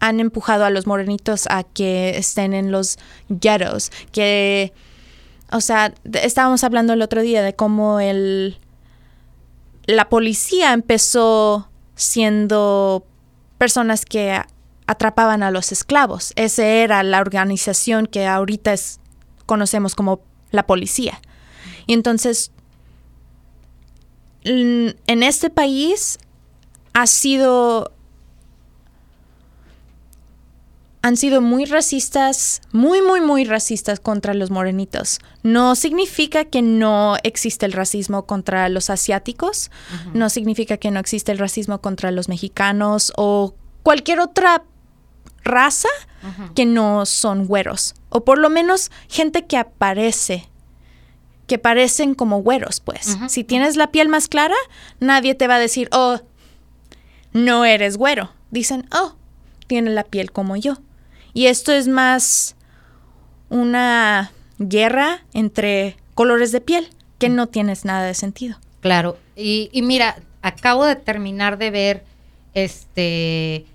han 0.00 0.20
empujado 0.20 0.64
a 0.64 0.70
los 0.70 0.86
morenitos 0.86 1.46
a 1.48 1.62
que 1.62 2.18
estén 2.18 2.52
en 2.52 2.72
los 2.72 2.98
ghettos, 3.28 3.92
que, 4.10 4.72
o 5.50 5.60
sea, 5.60 5.94
estábamos 6.12 6.64
hablando 6.64 6.92
el 6.92 7.02
otro 7.02 7.22
día 7.22 7.42
de 7.42 7.54
cómo 7.54 8.00
el, 8.00 8.58
la 9.86 10.08
policía 10.08 10.72
empezó 10.72 11.68
siendo 11.94 13.06
personas 13.56 14.04
que 14.04 14.40
atrapaban 14.86 15.42
a 15.42 15.50
los 15.50 15.72
esclavos. 15.72 16.32
Esa 16.36 16.66
era 16.66 17.02
la 17.02 17.20
organización 17.20 18.06
que 18.06 18.26
ahorita 18.26 18.72
es, 18.72 19.00
conocemos 19.46 19.94
como 19.94 20.20
la 20.50 20.66
policía. 20.66 21.20
Y 21.86 21.94
entonces, 21.94 22.52
en 24.44 24.94
este 25.06 25.50
país 25.50 26.18
ha 26.92 27.06
sido 27.06 27.92
han 31.08 31.16
sido 31.16 31.40
muy 31.40 31.64
racistas, 31.64 32.60
muy, 32.70 33.00
muy, 33.00 33.22
muy 33.22 33.44
racistas 33.44 33.98
contra 33.98 34.34
los 34.34 34.50
morenitos. 34.50 35.20
No 35.42 35.74
significa 35.74 36.44
que 36.44 36.60
no 36.60 37.16
existe 37.22 37.64
el 37.64 37.72
racismo 37.72 38.26
contra 38.26 38.68
los 38.68 38.90
asiáticos, 38.90 39.70
no 40.12 40.28
significa 40.28 40.76
que 40.76 40.90
no 40.90 41.00
existe 41.00 41.32
el 41.32 41.38
racismo 41.38 41.80
contra 41.80 42.10
los 42.10 42.28
mexicanos 42.28 43.12
o 43.16 43.54
cualquier 43.82 44.20
otra 44.20 44.64
raza 45.44 45.88
que 46.54 46.66
no 46.66 47.06
son 47.06 47.46
güeros, 47.46 47.94
o 48.10 48.24
por 48.24 48.38
lo 48.38 48.50
menos 48.50 48.90
gente 49.08 49.46
que 49.46 49.56
aparece 49.56 50.48
que 51.46 51.56
parecen 51.56 52.14
como 52.14 52.42
güeros, 52.42 52.80
pues. 52.80 53.16
Si 53.28 53.42
tienes 53.42 53.76
la 53.76 53.90
piel 53.90 54.10
más 54.10 54.28
clara, 54.28 54.56
nadie 55.00 55.34
te 55.34 55.46
va 55.48 55.54
a 55.54 55.58
decir, 55.58 55.88
oh, 55.92 56.20
no 57.32 57.64
eres 57.64 57.96
güero. 57.96 58.30
Dicen, 58.50 58.86
oh, 58.92 59.14
tiene 59.66 59.88
la 59.88 60.04
piel 60.04 60.30
como 60.30 60.56
yo. 60.56 60.76
Y 61.38 61.46
esto 61.46 61.70
es 61.70 61.86
más 61.86 62.56
una 63.48 64.32
guerra 64.58 65.24
entre 65.32 65.96
colores 66.14 66.50
de 66.50 66.60
piel 66.60 66.88
que 67.18 67.28
no 67.28 67.46
tienes 67.46 67.84
nada 67.84 68.02
de 68.06 68.14
sentido. 68.14 68.58
Claro. 68.80 69.18
Y, 69.36 69.70
mira, 69.84 70.16
acabo 70.42 70.84
de 70.84 70.96
terminar 70.96 71.56
de 71.56 71.70
ver 71.70 72.04
este 72.54 73.66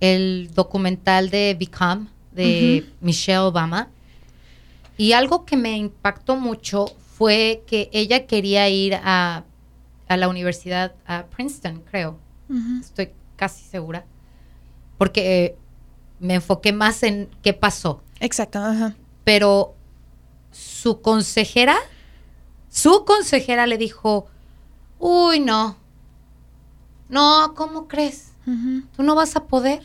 el 0.00 0.50
documental 0.56 1.30
de 1.30 1.56
Become 1.56 2.08
de 2.32 2.84
Michelle 3.00 3.38
Obama. 3.38 3.90
Y 4.96 5.12
algo 5.12 5.44
que 5.44 5.56
me 5.56 5.76
impactó 5.76 6.34
mucho 6.34 6.86
fue 7.16 7.62
que 7.68 7.90
ella 7.92 8.26
quería 8.26 8.68
ir 8.68 8.96
a, 8.96 9.44
la 10.08 10.28
universidad, 10.28 10.96
a 11.06 11.26
Princeton, 11.26 11.80
creo. 11.88 12.18
Estoy 12.80 13.10
casi 13.36 13.62
segura. 13.62 14.04
Porque 14.98 15.56
me 16.20 16.34
enfoqué 16.34 16.72
más 16.72 17.02
en 17.02 17.28
qué 17.42 17.52
pasó. 17.52 18.02
Exacto, 18.20 18.58
ajá. 18.58 18.96
Pero 19.24 19.74
su 20.50 21.00
consejera, 21.00 21.76
su 22.68 23.04
consejera 23.04 23.66
le 23.66 23.78
dijo, 23.78 24.26
uy, 24.98 25.40
no, 25.40 25.76
no, 27.08 27.54
¿cómo 27.54 27.88
crees? 27.88 28.32
Tú 28.96 29.02
no 29.02 29.14
vas 29.14 29.36
a 29.36 29.44
poder. 29.46 29.82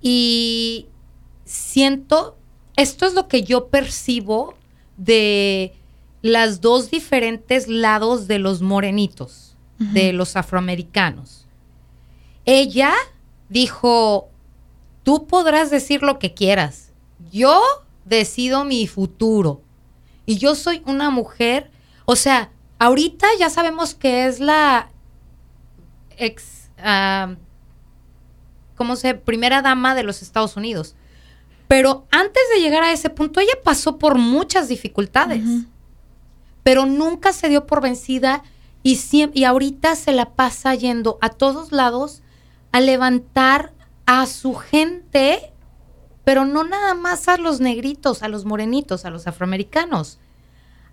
Y 0.00 0.86
siento, 1.44 2.36
esto 2.76 3.06
es 3.06 3.14
lo 3.14 3.26
que 3.26 3.42
yo 3.42 3.68
percibo 3.68 4.54
de 4.96 5.74
las 6.22 6.60
dos 6.60 6.90
diferentes 6.90 7.68
lados 7.68 8.28
de 8.28 8.38
los 8.38 8.62
morenitos, 8.62 9.56
de 9.78 10.12
los 10.12 10.36
afroamericanos. 10.36 11.46
Ella 12.44 12.92
dijo, 13.48 14.28
tú 15.02 15.26
podrás 15.26 15.70
decir 15.70 16.02
lo 16.02 16.18
que 16.18 16.34
quieras, 16.34 16.92
yo 17.30 17.60
decido 18.04 18.64
mi 18.64 18.86
futuro 18.86 19.62
y 20.26 20.38
yo 20.38 20.54
soy 20.54 20.82
una 20.86 21.10
mujer, 21.10 21.70
o 22.04 22.16
sea, 22.16 22.50
ahorita 22.78 23.26
ya 23.38 23.50
sabemos 23.50 23.94
que 23.94 24.26
es 24.26 24.40
la 24.40 24.90
ex, 26.16 26.70
¿cómo 28.76 28.96
se? 28.96 29.14
Primera 29.14 29.62
dama 29.62 29.94
de 29.94 30.02
los 30.02 30.22
Estados 30.22 30.56
Unidos. 30.56 30.94
Pero 31.66 32.06
antes 32.10 32.42
de 32.54 32.60
llegar 32.60 32.82
a 32.82 32.92
ese 32.92 33.10
punto, 33.10 33.40
ella 33.40 33.58
pasó 33.62 33.98
por 33.98 34.16
muchas 34.16 34.68
dificultades, 34.68 35.44
pero 36.62 36.86
nunca 36.86 37.32
se 37.32 37.48
dio 37.48 37.66
por 37.66 37.82
vencida 37.82 38.42
y, 38.82 38.98
y 39.34 39.44
ahorita 39.44 39.94
se 39.94 40.12
la 40.12 40.30
pasa 40.30 40.74
yendo 40.74 41.18
a 41.20 41.28
todos 41.28 41.72
lados 41.72 42.22
a 42.72 42.80
levantar 42.80 43.72
a 44.06 44.26
su 44.26 44.54
gente, 44.54 45.52
pero 46.24 46.44
no 46.44 46.64
nada 46.64 46.94
más 46.94 47.28
a 47.28 47.36
los 47.36 47.60
negritos, 47.60 48.22
a 48.22 48.28
los 48.28 48.44
morenitos, 48.44 49.04
a 49.04 49.10
los 49.10 49.26
afroamericanos, 49.26 50.18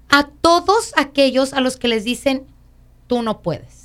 a 0.10 0.28
todos 0.28 0.94
aquellos 0.98 1.54
a 1.54 1.62
los 1.62 1.78
que 1.78 1.88
les 1.88 2.04
dicen, 2.04 2.46
tú 3.08 3.22
no 3.22 3.42
puedes. 3.42 3.84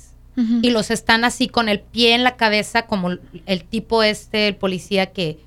Y 0.63 0.71
los 0.71 0.89
están 0.89 1.23
así 1.23 1.47
con 1.47 1.69
el 1.69 1.81
pie 1.81 2.15
en 2.15 2.23
la 2.23 2.35
cabeza, 2.35 2.87
como 2.87 3.11
el 3.45 3.63
tipo 3.65 4.01
este, 4.01 4.47
el 4.47 4.55
policía 4.55 5.11
que, 5.11 5.39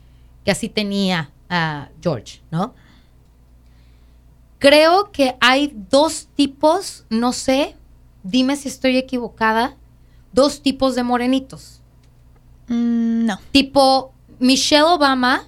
que 0.45 0.53
así 0.53 0.69
tenía 0.69 1.31
a 1.49 1.89
George, 2.01 2.43
¿no? 2.53 2.75
Creo 4.61 5.11
que 5.11 5.37
hay 5.41 5.73
dos 5.91 6.29
tipos, 6.37 7.07
no 7.11 7.33
sé, 7.33 7.77
dime 8.23 8.55
si 8.57 8.69
estoy 8.69 8.97
equivocada, 8.97 9.77
dos 10.33 10.63
tipos 10.63 10.95
de 10.95 11.03
morenitos. 11.03 11.83
Mm, 12.69 13.27
no. 13.27 13.39
Tipo 13.53 14.13
Michelle 14.39 14.83
Obama, 14.85 15.47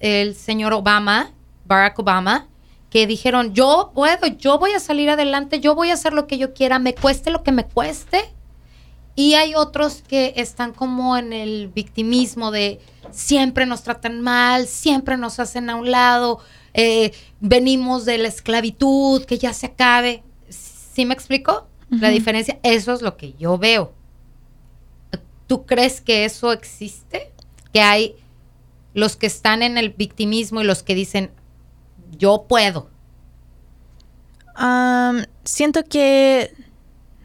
el 0.00 0.34
señor 0.34 0.72
Obama, 0.72 1.30
Barack 1.64 1.98
Obama, 1.98 2.48
que 2.90 3.06
dijeron, 3.06 3.54
yo 3.54 3.92
puedo, 3.94 4.26
yo 4.26 4.58
voy 4.58 4.72
a 4.72 4.80
salir 4.80 5.10
adelante, 5.10 5.60
yo 5.60 5.74
voy 5.74 5.90
a 5.90 5.94
hacer 5.94 6.12
lo 6.12 6.26
que 6.26 6.38
yo 6.38 6.54
quiera, 6.54 6.78
me 6.78 6.94
cueste 6.94 7.30
lo 7.30 7.42
que 7.42 7.52
me 7.52 7.64
cueste. 7.64 8.32
Y 9.14 9.34
hay 9.34 9.54
otros 9.54 10.02
que 10.06 10.34
están 10.36 10.72
como 10.72 11.16
en 11.16 11.32
el 11.32 11.68
victimismo 11.68 12.52
de 12.52 12.80
siempre 13.10 13.66
nos 13.66 13.82
tratan 13.82 14.20
mal, 14.20 14.66
siempre 14.66 15.16
nos 15.16 15.40
hacen 15.40 15.70
a 15.70 15.74
un 15.74 15.90
lado, 15.90 16.38
eh, 16.72 17.12
venimos 17.40 18.04
de 18.04 18.18
la 18.18 18.28
esclavitud, 18.28 19.24
que 19.24 19.38
ya 19.38 19.52
se 19.52 19.66
acabe. 19.66 20.22
¿Sí 20.48 21.04
me 21.04 21.14
explico? 21.14 21.66
La 21.90 22.10
diferencia, 22.10 22.58
eso 22.62 22.92
es 22.92 23.00
lo 23.00 23.16
que 23.16 23.32
yo 23.38 23.56
veo. 23.56 23.94
¿Tú 25.48 25.66
crees 25.66 26.00
que 26.00 26.24
eso 26.24 26.52
existe? 26.52 27.32
Que 27.72 27.80
hay 27.80 28.14
los 28.94 29.16
que 29.16 29.26
están 29.26 29.62
en 29.62 29.78
el 29.78 29.90
victimismo 29.90 30.60
y 30.60 30.64
los 30.64 30.84
que 30.84 30.94
dicen, 30.94 31.32
yo 32.16 32.44
puedo. 32.48 32.90
siento 35.44 35.84
que 35.84 36.54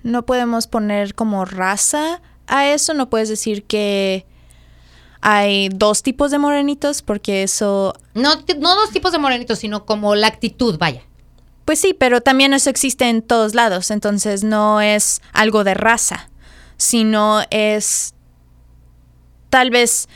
no 0.04 0.26
podemos 0.26 0.68
poner 0.68 1.16
como 1.16 1.46
raza 1.46 2.22
a 2.48 2.68
eso, 2.68 2.94
no 2.94 3.10
puedes 3.10 3.30
decir 3.30 3.66
que 3.66 4.26
hay 5.22 5.70
dos 5.70 6.04
tipos 6.04 6.32
de 6.32 6.38
morenitos 6.38 7.02
porque 7.02 7.44
eso... 7.44 7.94
No, 8.14 8.36
no 8.60 8.76
dos 8.76 8.92
tipos 8.92 9.12
de 9.12 9.20
morenitos, 9.20 9.60
sino 9.60 9.86
como 9.86 10.16
la 10.16 10.28
actitud, 10.28 10.78
vaya. 10.78 11.04
Pues 11.66 11.80
sí, 11.80 11.94
pero 11.94 12.22
también 12.22 12.54
eso 12.54 12.70
existe 12.70 13.10
en 13.10 13.22
todos 13.22 13.56
lados, 13.56 13.90
entonces 13.90 14.44
no 14.44 14.82
es 14.82 15.22
algo 15.32 15.64
de 15.64 15.74
raza, 15.74 16.30
sino 16.76 17.42
es 17.50 18.13
tal 19.54 19.70
vez 19.70 20.10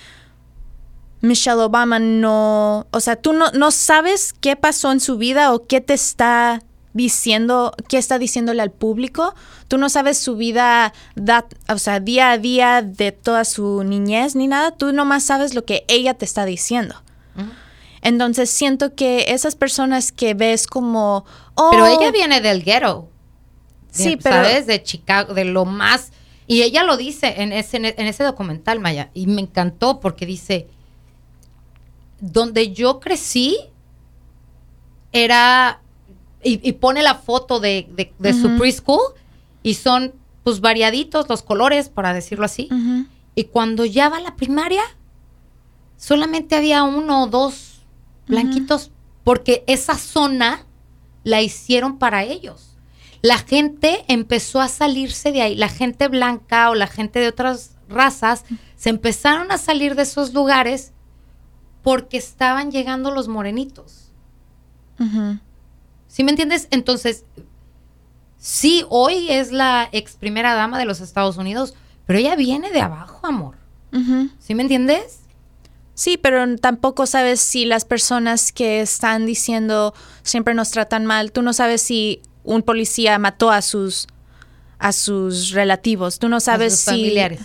Michelle 1.21 1.61
Obama 1.61 1.99
no, 1.99 2.87
o 2.89 2.99
sea, 2.99 3.17
tú 3.17 3.33
no, 3.33 3.51
no 3.51 3.69
sabes 3.69 4.33
qué 4.33 4.55
pasó 4.55 4.91
en 4.91 4.99
su 4.99 5.19
vida 5.19 5.53
o 5.53 5.67
qué 5.67 5.79
te 5.79 5.93
está 5.93 6.63
diciendo, 6.93 7.71
qué 7.87 7.99
está 7.99 8.17
diciéndole 8.17 8.63
al 8.63 8.71
público. 8.71 9.35
Tú 9.67 9.77
no 9.77 9.89
sabes 9.89 10.17
su 10.17 10.37
vida, 10.37 10.91
o 11.69 11.77
sea, 11.77 11.99
día 11.99 12.31
a 12.31 12.39
día 12.39 12.81
de 12.81 13.11
toda 13.11 13.45
su 13.45 13.83
niñez 13.83 14.35
ni 14.35 14.47
nada. 14.47 14.71
Tú 14.71 14.91
nomás 14.91 15.23
sabes 15.23 15.53
lo 15.53 15.65
que 15.65 15.85
ella 15.87 16.15
te 16.15 16.25
está 16.25 16.43
diciendo. 16.45 16.95
Entonces 18.01 18.49
siento 18.49 18.95
que 18.95 19.25
esas 19.27 19.55
personas 19.55 20.11
que 20.11 20.33
ves 20.33 20.65
como... 20.65 21.25
Oh, 21.53 21.69
pero 21.69 21.85
ella 21.85 22.09
viene 22.11 22.41
del 22.41 22.63
ghetto. 22.63 23.07
Sí, 23.91 24.17
pero... 24.17 24.37
¿Sabes? 24.37 24.65
De 24.65 24.81
Chicago, 24.81 25.35
de 25.35 25.45
lo 25.45 25.65
más... 25.65 26.11
Y 26.47 26.63
ella 26.63 26.83
lo 26.83 26.95
dice 26.95 27.41
en 27.41 27.51
ese, 27.51 27.77
en 27.77 28.07
ese 28.07 28.23
documental, 28.23 28.79
Maya. 28.79 29.11
Y 29.13 29.27
me 29.27 29.41
encantó 29.41 29.99
porque 29.99 30.25
dice, 30.25 30.67
donde 32.19 32.73
yo 32.73 32.99
crecí 32.99 33.57
era 35.11 35.81
y, 36.43 36.71
pone 36.73 37.01
la 37.03 37.15
foto 37.15 37.59
de, 37.59 38.13
su 38.39 38.57
preschool 38.57 39.01
y 39.63 39.73
son 39.73 40.13
pues 40.43 40.61
variaditos 40.61 41.27
los 41.27 41.43
colores, 41.43 41.89
para 41.89 42.13
decirlo 42.13 42.45
así. 42.45 42.69
Y 43.35 43.45
cuando 43.45 43.83
ya 43.83 44.07
va 44.07 44.17
a 44.17 44.21
la 44.21 44.35
primaria, 44.35 44.83
solamente 45.97 46.55
había 46.55 46.83
uno 46.83 47.23
o 47.23 47.27
dos 47.27 47.81
blanquitos, 48.27 48.91
porque 49.25 49.63
esa 49.67 49.97
zona 49.97 50.65
la 51.23 51.41
hicieron 51.41 51.97
para 51.97 52.23
ellos. 52.23 52.76
La 53.21 53.37
gente 53.37 54.05
empezó 54.07 54.61
a 54.61 54.67
salirse 54.67 55.31
de 55.31 55.41
ahí, 55.41 55.55
la 55.55 55.69
gente 55.69 56.07
blanca 56.07 56.69
o 56.69 56.75
la 56.75 56.87
gente 56.87 57.19
de 57.19 57.27
otras 57.27 57.75
razas 57.89 58.43
se 58.75 58.89
empezaron 58.89 59.51
a 59.51 59.57
salir 59.57 59.95
de 59.95 60.03
esos 60.03 60.33
lugares 60.33 60.93
porque 61.83 62.17
estaban 62.17 62.71
llegando 62.71 63.11
los 63.11 63.27
morenitos. 63.27 64.11
¿Sí 66.07 66.23
me 66.23 66.31
entiendes? 66.31 66.67
Entonces, 66.71 67.23
sí, 68.37 68.85
hoy 68.89 69.29
es 69.29 69.51
la 69.51 69.89
ex 69.91 70.15
primera 70.15 70.53
dama 70.53 70.79
de 70.79 70.85
los 70.85 71.01
Estados 71.01 71.37
Unidos, 71.37 71.75
pero 72.05 72.19
ella 72.19 72.35
viene 72.35 72.71
de 72.71 72.81
abajo, 72.81 73.25
amor. 73.25 73.55
¿Sí 74.39 74.53
me 74.53 74.63
entiendes? 74.63 75.21
Sí, 75.93 76.17
pero 76.17 76.57
tampoco 76.57 77.07
sabes 77.07 77.39
si 77.39 77.65
las 77.65 77.83
personas 77.83 78.51
que 78.51 78.81
están 78.81 79.25
diciendo 79.25 79.95
siempre 80.21 80.53
nos 80.53 80.69
tratan 80.69 81.07
mal, 81.07 81.31
tú 81.31 81.41
no 81.41 81.53
sabes 81.53 81.81
si 81.81 82.21
un 82.47 82.63
policía 82.63 83.19
mató 83.19 83.51
a 83.51 83.61
sus 83.61 84.07
a 84.79 84.91
sus 84.91 85.51
relativos, 85.51 86.19
tú 86.19 86.29
no 86.29 86.39
sabes 86.39 86.73
a 86.73 86.75
sus 86.75 86.85
si 86.85 86.91
familiares. 86.91 87.41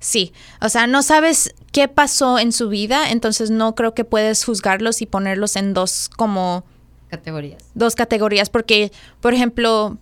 Sí, 0.00 0.34
o 0.60 0.68
sea, 0.68 0.86
no 0.86 1.02
sabes 1.02 1.54
qué 1.72 1.88
pasó 1.88 2.38
en 2.38 2.52
su 2.52 2.68
vida, 2.68 3.10
entonces 3.10 3.50
no 3.50 3.74
creo 3.74 3.94
que 3.94 4.04
puedes 4.04 4.44
juzgarlos 4.44 5.00
y 5.00 5.06
ponerlos 5.06 5.56
en 5.56 5.72
dos 5.72 6.10
como 6.14 6.64
categorías. 7.08 7.62
Dos 7.74 7.94
categorías, 7.94 8.50
porque, 8.50 8.92
por 9.22 9.32
ejemplo, 9.32 9.96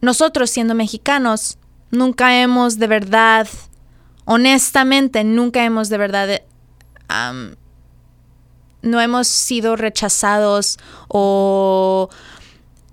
nosotros 0.00 0.50
siendo 0.50 0.74
mexicanos, 0.74 1.58
nunca 1.92 2.40
hemos 2.40 2.78
de 2.78 2.88
verdad, 2.88 3.46
honestamente, 4.24 5.22
nunca 5.22 5.64
hemos 5.64 5.88
de 5.88 5.98
verdad, 5.98 6.42
no 8.82 9.00
hemos 9.00 9.28
sido 9.28 9.76
rechazados 9.76 10.78
o 11.06 12.08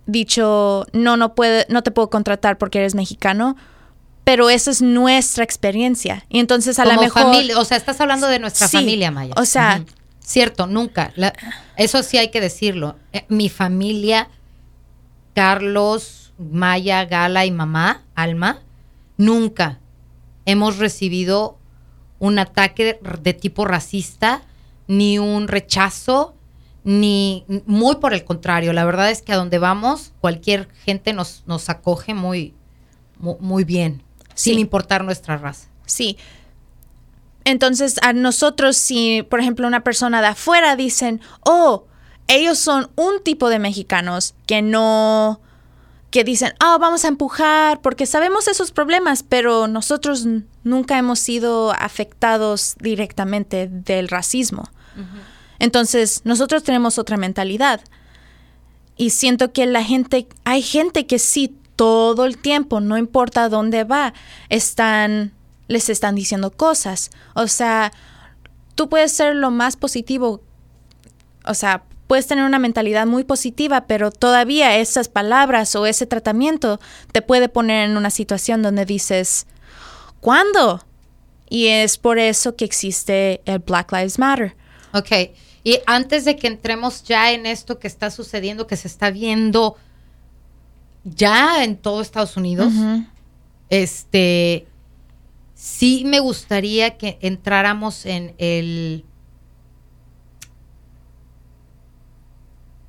dicho, 0.06 0.86
no, 0.94 1.18
no, 1.18 1.36
puede, 1.36 1.66
no 1.70 1.84
te 1.84 1.92
puedo 1.92 2.10
contratar 2.10 2.58
porque 2.58 2.80
eres 2.80 2.96
mexicano. 2.96 3.56
Pero 4.24 4.50
esa 4.50 4.72
es 4.72 4.82
nuestra 4.82 5.44
experiencia. 5.44 6.26
Y 6.30 6.40
entonces 6.40 6.80
a 6.80 6.86
la 6.86 6.96
mejor. 6.98 7.24
Familia, 7.24 7.60
o 7.60 7.66
sea, 7.66 7.76
estás 7.76 8.00
hablando 8.00 8.28
de 8.28 8.40
nuestra 8.40 8.70
familia, 8.70 9.12
Maya. 9.12 9.34
O 9.36 9.44
sea, 9.44 9.84
Cierto, 10.24 10.68
nunca. 10.68 11.14
eso 11.76 12.02
sí 12.02 12.18
hay 12.18 12.30
que 12.30 12.40
decirlo. 12.40 12.96
Eh, 13.12 13.26
mi 13.28 13.50
familia, 13.50 14.30
Carlos, 15.36 16.34
Maya, 16.38 17.04
Gala 17.06 17.46
y 17.46 17.52
mamá, 17.52 18.04
Alma, 18.16 18.62
nunca 19.18 19.80
hemos 20.46 20.78
recibido 20.78 21.58
un 22.20 22.40
ataque 22.40 23.00
de, 23.22 23.34
tipo 23.34 23.66
racista, 23.66 24.44
ni 24.88 25.20
un 25.20 25.50
rechazo, 25.50 26.36
ni 26.84 27.46
muy 27.66 27.96
por 27.96 28.14
el 28.14 28.24
contrario. 28.26 28.74
La 28.74 28.86
verdad 28.86 29.10
es 29.10 29.22
que 29.22 29.34
a 29.34 29.38
donde 29.38 29.60
vamos, 29.60 30.14
cualquier 30.20 30.68
gente 30.86 31.14
nos, 31.14 31.44
nos 31.46 31.70
acoge 31.70 32.14
muy, 32.14 32.54
muy, 33.18 33.64
bien, 33.64 34.04
sin 34.34 34.60
importar 34.60 35.04
nuestra 35.04 35.38
raza. 35.38 35.70
Sí, 35.86 36.18
entonces, 37.46 38.00
a 38.02 38.14
nosotros, 38.14 38.78
si, 38.78 39.24
por 39.24 39.40
ejemplo, 39.40 39.68
una 39.68 39.84
persona 39.84 40.22
de 40.22 40.28
afuera 40.28 40.76
dicen, 40.76 41.22
oh, 41.42 41.86
ellos 42.28 42.58
son 42.58 42.90
un 42.96 43.22
tipo 43.24 43.50
de 43.50 43.60
mexicanos 43.60 44.36
que 44.46 44.62
no, 44.62 45.42
que 46.10 46.24
dicen, 46.24 46.54
oh, 46.64 46.80
vamos 46.80 47.04
a 47.04 47.10
empujar, 47.10 47.82
porque 47.82 48.06
sabemos 48.06 48.48
esos 48.48 48.72
problemas, 48.72 49.24
pero 49.24 49.68
nosotros 49.68 50.26
nunca 50.64 50.98
hemos 50.98 51.20
sido 51.20 51.72
afectados 51.72 52.76
directamente 52.80 53.68
del 53.68 54.08
racismo. 54.08 54.70
Entonces, 55.64 56.20
nosotros 56.26 56.62
tenemos 56.64 57.00
otra 57.00 57.16
mentalidad. 57.16 57.80
Y 58.98 59.12
siento 59.12 59.54
que 59.54 59.66
la 59.66 59.82
gente, 59.82 60.28
hay 60.44 60.62
gente 60.62 61.08
que 61.08 61.20
sí, 61.20 61.56
todo 61.78 62.26
el 62.26 62.38
tiempo, 62.38 62.82
no 62.82 62.98
importa 62.98 63.48
dónde 63.48 63.86
va, 63.86 64.14
están 64.50 65.32
les 65.70 65.88
están 65.88 66.16
diciendo 66.16 66.52
cosas. 66.52 67.12
O 67.34 67.48
sea, 67.48 67.94
tú 68.76 68.90
puedes 68.90 69.14
ser 69.14 69.36
lo 69.38 69.52
más 69.52 69.78
positivo, 69.78 70.42
o 71.46 71.54
sea, 71.54 71.86
puedes 72.08 72.28
tener 72.28 72.44
una 72.44 72.60
mentalidad 72.60 73.08
muy 73.08 73.24
positiva, 73.24 73.88
pero 73.88 74.12
todavía 74.12 74.76
esas 74.76 75.08
palabras 75.08 75.74
o 75.78 75.86
ese 75.86 76.06
tratamiento 76.06 76.82
te 77.14 77.22
puede 77.22 77.48
poner 77.48 77.90
en 77.90 77.96
una 77.96 78.10
situación 78.10 78.62
donde 78.62 78.84
dices, 78.84 79.48
¿cuándo? 80.20 80.84
Y 81.50 81.68
es 81.68 81.98
por 81.98 82.20
eso 82.20 82.58
que 82.58 82.66
existe 82.66 83.42
el 83.46 83.60
Black 83.60 83.94
Lives 83.94 84.20
Matter. 84.20 84.58
Ok, 84.94 85.32
y 85.64 85.80
antes 85.86 86.26
de 86.26 86.36
que 86.36 86.48
entremos 86.48 87.04
ya 87.04 87.32
en 87.32 87.46
esto 87.46 87.80
que 87.80 87.88
está 87.88 88.12
sucediendo, 88.12 88.68
que 88.68 88.76
se 88.76 88.88
está 88.88 89.12
viendo 89.12 89.78
ya 91.06 91.64
en 91.64 91.78
todo 91.78 92.02
Estados 92.02 92.36
Unidos, 92.36 92.74
este, 93.70 94.68
sí 95.54 96.04
me 96.06 96.20
gustaría 96.20 96.98
que 96.98 97.18
entráramos 97.22 98.06
en 98.06 98.36
el... 98.38 99.06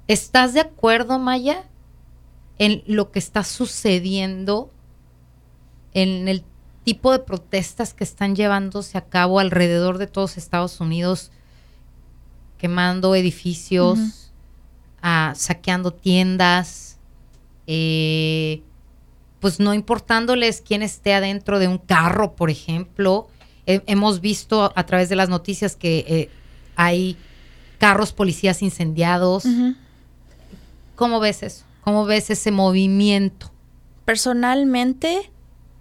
¿Estás 0.06 0.52
de 0.52 0.60
acuerdo, 0.60 1.18
Maya, 1.18 1.64
en 2.58 2.82
lo 2.86 3.10
que 3.10 3.20
está 3.20 3.42
sucediendo, 3.44 4.70
en 5.92 6.28
el 6.28 6.44
tipo 6.82 7.12
de 7.12 7.20
protestas 7.20 7.94
que 7.94 8.04
están 8.04 8.36
llevándose 8.36 8.98
a 8.98 9.06
cabo 9.06 9.38
alrededor 9.38 9.98
de 9.98 10.06
todos 10.06 10.36
Estados 10.36 10.80
Unidos, 10.80 11.32
quemando 12.64 13.14
edificios, 13.14 14.30
ah, 15.02 15.34
saqueando 15.36 15.90
tiendas, 15.90 16.96
eh, 17.66 18.62
pues 19.38 19.60
no 19.60 19.74
importándoles 19.74 20.62
quién 20.66 20.80
esté 20.80 21.12
adentro 21.12 21.58
de 21.58 21.68
un 21.68 21.76
carro, 21.76 22.34
por 22.34 22.48
ejemplo. 22.48 23.28
hemos 23.66 24.22
visto 24.22 24.72
a 24.74 24.86
través 24.86 25.10
de 25.10 25.16
las 25.16 25.28
noticias 25.28 25.76
que 25.76 26.06
eh, 26.08 26.30
hay 26.74 27.18
carros 27.76 28.14
policías 28.14 28.62
incendiados. 28.62 29.44
¿Cómo 30.96 31.20
ves 31.20 31.42
eso? 31.42 31.66
¿Cómo 31.82 32.06
ves 32.06 32.30
ese 32.30 32.50
movimiento? 32.50 33.52
Personalmente, 34.06 35.30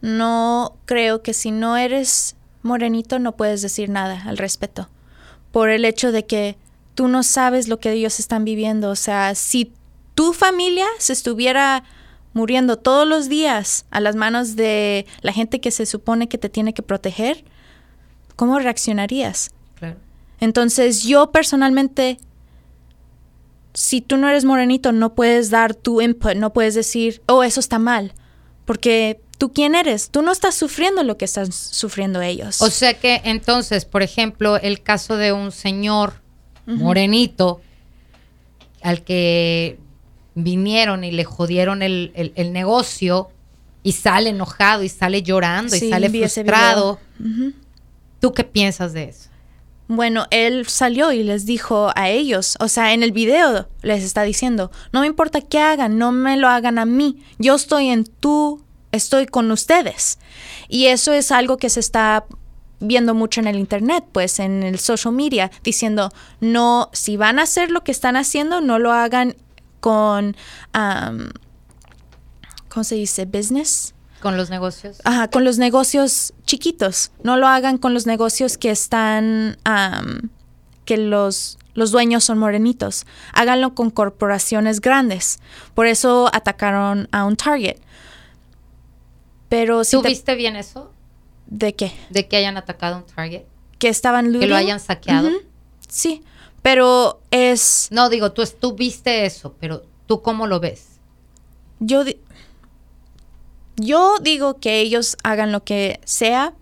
no 0.02 0.76
creo 0.84 1.22
que 1.22 1.34
si 1.34 1.52
no 1.52 1.78
eres 1.78 2.36
morenito 2.62 3.20
no 3.20 3.38
puedes 3.38 3.62
decir 3.62 3.90
nada 3.90 4.22
al 4.26 4.38
respecto. 4.38 4.90
Por 5.54 5.70
el 5.70 5.86
hecho 5.86 6.12
de 6.12 6.26
que 6.26 6.58
tú 6.96 7.08
no 7.08 7.24
sabes 7.24 7.68
lo 7.68 7.80
que 7.80 7.92
ellos 7.92 8.20
están 8.20 8.46
viviendo. 8.46 8.90
O 8.90 8.96
sea, 8.96 9.36
si 9.36 9.72
tu 10.16 10.34
familia 10.34 10.86
se 11.00 11.14
estuviera 11.14 11.84
muriendo 12.34 12.78
todos 12.78 13.08
los 13.08 13.30
días 13.30 13.86
a 13.92 14.00
las 14.00 14.16
manos 14.16 14.56
de 14.56 15.06
la 15.22 15.34
gente 15.34 15.62
que 15.62 15.72
se 15.72 15.86
supone 15.86 16.28
que 16.28 16.38
te 16.38 16.50
tiene 16.50 16.74
que 16.74 16.82
proteger, 16.82 17.44
¿cómo 18.36 18.60
reaccionarías? 18.60 19.52
Entonces 20.40 21.04
yo 21.04 21.32
personalmente 21.32 22.18
si 23.74 24.02
tú 24.02 24.18
no 24.18 24.30
eres 24.30 24.46
morenito, 24.46 24.92
no 24.92 25.16
puedes 25.16 25.50
dar 25.50 25.74
tu 25.74 26.02
input, 26.02 26.36
no 26.36 26.54
puedes 26.54 26.76
decir, 26.76 27.22
oh, 27.26 27.44
eso 27.44 27.60
está 27.60 27.80
mal, 27.80 28.14
porque 28.66 29.20
tú 29.38 29.52
quién 29.52 29.76
eres, 29.76 30.10
tú 30.10 30.22
no 30.22 30.32
estás 30.32 30.56
sufriendo 30.56 31.04
lo 31.04 31.18
que 31.18 31.26
están 31.26 31.52
sufriendo 31.52 32.22
ellos. 32.22 32.62
O 32.62 32.70
sea 32.70 32.94
que 32.94 33.22
entonces, 33.26 33.86
por 33.86 34.04
ejemplo, 34.04 34.58
el 34.58 34.82
caso 34.82 35.18
de 35.18 35.34
un 35.34 35.52
señor 35.52 36.23
morenito 36.66 37.62
al 38.82 39.04
que 39.04 39.80
vinieron 40.36 41.04
y 41.04 41.12
le 41.12 41.24
jodieron 41.24 41.82
el, 41.82 42.12
negocio 42.52 43.30
y 43.84 43.94
sale 43.94 44.30
enojado 44.30 44.84
y 44.84 44.90
sale 44.90 45.22
llorando 45.24 45.76
y 45.76 45.90
sale 45.90 46.10
frustrado. 46.10 47.00
¿Tú 48.20 48.34
qué 48.34 48.44
piensas 48.44 48.94
de 48.94 49.06
eso? 49.06 49.30
Bueno, 49.88 50.26
él 50.32 50.66
salió 50.68 51.12
y 51.12 51.24
les 51.24 51.46
dijo 51.46 51.92
a 51.96 52.10
ellos, 52.10 52.56
o 52.60 52.70
sea, 52.70 52.94
en 52.94 53.04
el 53.04 53.12
video 53.12 53.68
les 53.82 54.04
está 54.04 54.24
diciendo, 54.24 54.72
no 54.94 55.02
me 55.02 55.08
importa 55.08 55.42
qué 55.42 55.60
hagan, 55.60 55.98
no 55.98 56.12
me 56.12 56.38
lo 56.38 56.48
hagan 56.48 56.80
a 56.80 56.86
mí, 56.86 57.22
yo 57.38 57.56
estoy 57.56 57.90
en 57.90 58.06
tú, 58.06 58.64
estoy 58.94 59.26
con 59.26 59.52
ustedes. 59.52 60.20
Y 60.70 60.86
eso 60.86 61.12
es 61.12 61.32
algo 61.32 61.58
que 61.58 61.70
se 61.70 61.82
está 61.82 62.26
viendo 62.80 63.14
mucho 63.14 63.40
en 63.40 63.48
el 63.48 63.58
internet, 63.58 64.04
pues 64.12 64.40
en 64.40 64.64
el 64.64 64.80
social 64.80 65.14
media, 65.14 65.52
diciendo, 65.64 66.12
no, 66.42 66.90
si 66.94 67.18
van 67.18 67.40
a 67.40 67.44
hacer 67.44 67.72
lo 67.72 67.84
que 67.84 67.92
están 67.92 68.16
haciendo, 68.16 68.62
no 68.62 68.80
lo 68.80 68.92
hagan 68.92 69.36
con, 69.80 70.36
¿cómo 72.70 72.84
se 72.84 72.96
dice? 72.96 73.26
Business. 73.26 73.94
Con 74.22 74.38
los 74.38 74.50
negocios. 74.50 75.02
Ajá, 75.04 75.28
con 75.28 75.44
los 75.44 75.58
negocios 75.58 76.34
chiquitos. 76.46 77.12
No 77.24 77.36
lo 77.36 77.48
hagan 77.48 77.78
con 77.78 77.94
los 77.94 78.08
negocios 78.08 78.58
que 78.58 78.72
están, 78.72 79.58
que 80.86 80.96
los, 80.96 81.58
los 81.74 81.92
dueños 81.92 82.24
son 82.24 82.38
morenitos. 82.38 83.06
Háganlo 83.34 83.76
con 83.76 83.90
corporaciones 83.90 84.80
grandes. 84.80 85.40
Por 85.74 85.88
eso 85.88 86.30
atacaron 86.32 87.10
a 87.12 87.26
un 87.26 87.36
Target. 87.36 87.78
Pero 89.50 89.84
si 89.84 89.98
¿Tú 89.98 90.04
viste 90.04 90.36
bien 90.36 90.56
eso? 90.56 90.93
¿De 91.48 91.76
qué? 91.76 91.92
De 92.10 92.28
que 92.28 92.38
hayan 92.38 92.58
atacado 92.58 92.98
un 92.98 93.06
Target. 93.06 93.44
Que 93.80 93.90
estaban 93.90 94.32
Que 94.40 94.48
lo 94.48 94.56
hayan 94.56 94.80
saqueado. 94.80 95.30
Sí, 95.88 96.24
pero 96.62 97.22
es... 97.32 97.90
No, 97.92 98.10
digo, 98.10 98.32
tú, 98.32 98.44
tú 98.60 98.74
viste 98.74 99.26
eso, 99.26 99.56
pero 99.60 99.84
¿tú 100.08 100.22
cómo 100.22 100.48
lo 100.48 100.60
ves? 100.60 101.00
Yo, 101.80 102.04
yo 103.76 104.18
digo 104.22 104.60
que 104.60 104.80
ellos 104.80 105.18
hagan 105.24 105.52
lo 105.52 105.64
que 105.64 106.00
sea, 106.06 106.54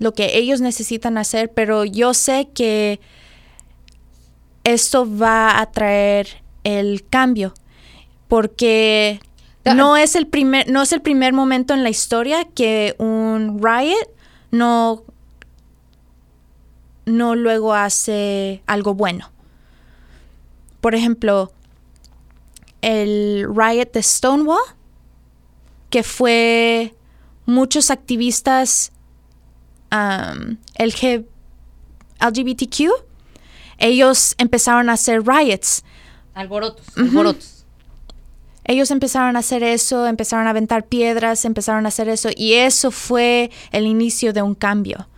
lo 0.00 0.12
que 0.12 0.36
ellos 0.36 0.60
necesitan 0.60 1.18
hacer, 1.18 1.52
pero 1.52 1.84
yo 1.84 2.14
sé 2.14 2.48
que 2.52 3.00
esto 4.64 5.06
va 5.16 5.60
a 5.60 5.70
traer 5.70 6.42
el 6.64 7.06
cambio, 7.08 7.54
porque 8.26 9.20
no 9.74 9.96
es 9.96 10.16
el 10.16 10.26
primer, 10.26 10.70
no 10.70 10.82
es 10.82 10.92
el 10.92 11.02
primer 11.02 11.32
momento 11.32 11.74
en 11.74 11.82
la 11.82 11.90
historia 11.90 12.44
que 12.44 12.94
un 12.98 13.60
riot 13.62 14.08
no, 14.50 15.04
no 17.06 17.34
luego 17.34 17.74
hace 17.74 18.62
algo 18.66 18.94
bueno. 18.94 19.30
Por 20.80 20.94
ejemplo, 20.94 21.52
el 22.80 23.46
riot 23.54 23.92
de 23.92 24.02
Stonewall 24.02 24.78
que 25.90 26.02
fue 26.02 26.94
muchos 27.46 27.90
activistas 27.90 28.92
LGBTQ, 32.20 32.90
ellos 33.78 34.34
empezaron 34.38 34.90
a 34.90 34.94
hacer 34.94 35.26
riots. 35.26 35.82
Alborotos, 36.34 36.86
alborotos. 36.96 37.57
Ellos 38.68 38.90
empezaron 38.90 39.34
a 39.34 39.38
hacer 39.38 39.62
eso, 39.62 40.06
empezaron 40.06 40.46
a 40.46 40.50
aventar 40.50 40.86
piedras, 40.86 41.46
empezaron 41.46 41.86
a 41.86 41.88
hacer 41.88 42.10
eso, 42.10 42.28
y 42.36 42.52
eso 42.52 42.90
fue 42.90 43.50
el 43.72 43.86
inicio 43.86 44.34
de 44.34 44.42
un 44.42 44.54
cambio. 44.54 45.08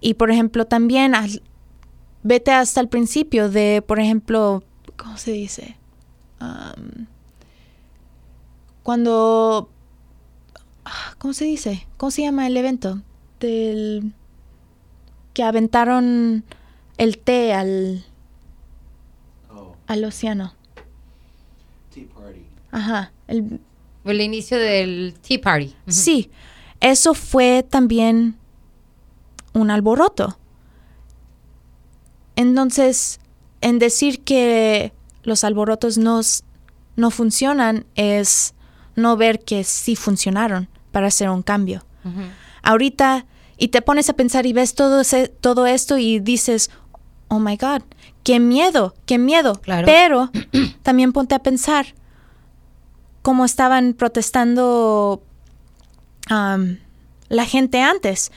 Y 0.00 0.14
por 0.14 0.32
ejemplo, 0.32 0.66
también 0.66 1.12
vete 2.24 2.50
hasta 2.50 2.80
el 2.80 2.88
principio 2.88 3.48
de, 3.48 3.84
por 3.86 4.00
ejemplo, 4.00 4.64
¿cómo 4.96 5.16
se 5.16 5.30
dice? 5.30 5.76
cuando... 8.82 9.70
¿Cómo 11.18 11.32
se 11.34 11.44
dice? 11.44 11.86
¿Cómo 11.98 12.10
se 12.10 12.22
llama 12.22 12.48
el 12.48 12.56
evento? 12.56 13.00
Del... 13.38 14.12
que 15.34 15.44
aventaron 15.44 16.42
el 16.98 17.18
té 17.18 17.52
al... 17.52 18.04
Oh. 19.54 19.76
al 19.86 20.04
océano. 20.04 20.54
Tea 21.92 22.06
Party. 22.14 22.44
Ajá. 22.70 23.12
El, 23.28 23.60
el 24.04 24.20
inicio 24.20 24.58
del 24.58 25.14
Tea 25.20 25.40
Party. 25.40 25.74
Sí. 25.88 26.30
Eso 26.80 27.14
fue 27.14 27.64
también 27.68 28.36
un 29.52 29.70
alboroto. 29.70 30.38
Entonces, 32.36 33.20
en 33.60 33.78
decir 33.78 34.22
que 34.22 34.92
los 35.22 35.44
alborotos 35.44 35.98
no, 35.98 36.20
no 36.96 37.10
funcionan 37.10 37.84
es 37.94 38.54
no 38.96 39.16
ver 39.16 39.40
que 39.40 39.64
sí 39.64 39.96
funcionaron 39.96 40.68
para 40.92 41.08
hacer 41.08 41.28
un 41.28 41.42
cambio. 41.42 41.84
Ahorita, 42.62 43.26
y 43.58 43.68
te 43.68 43.82
pones 43.82 44.08
a 44.08 44.14
pensar 44.14 44.46
y 44.46 44.54
ves 44.54 44.74
todo, 44.74 45.02
todo 45.40 45.66
esto 45.66 45.98
y 45.98 46.18
dices, 46.18 46.70
oh 47.28 47.38
my 47.38 47.56
God, 47.56 47.82
qué 48.22 48.40
miedo, 48.40 48.94
qué 49.06 49.18
miedo. 49.18 49.60
Pero 49.84 50.30
también 50.82 51.12
ponte 51.12 51.34
a 51.34 51.40
pensar 51.40 51.86
cómo 53.22 53.44
estaban 53.44 53.94
protestando 53.94 55.22
la 56.28 57.44
gente 57.44 57.82
antes. 57.82 58.30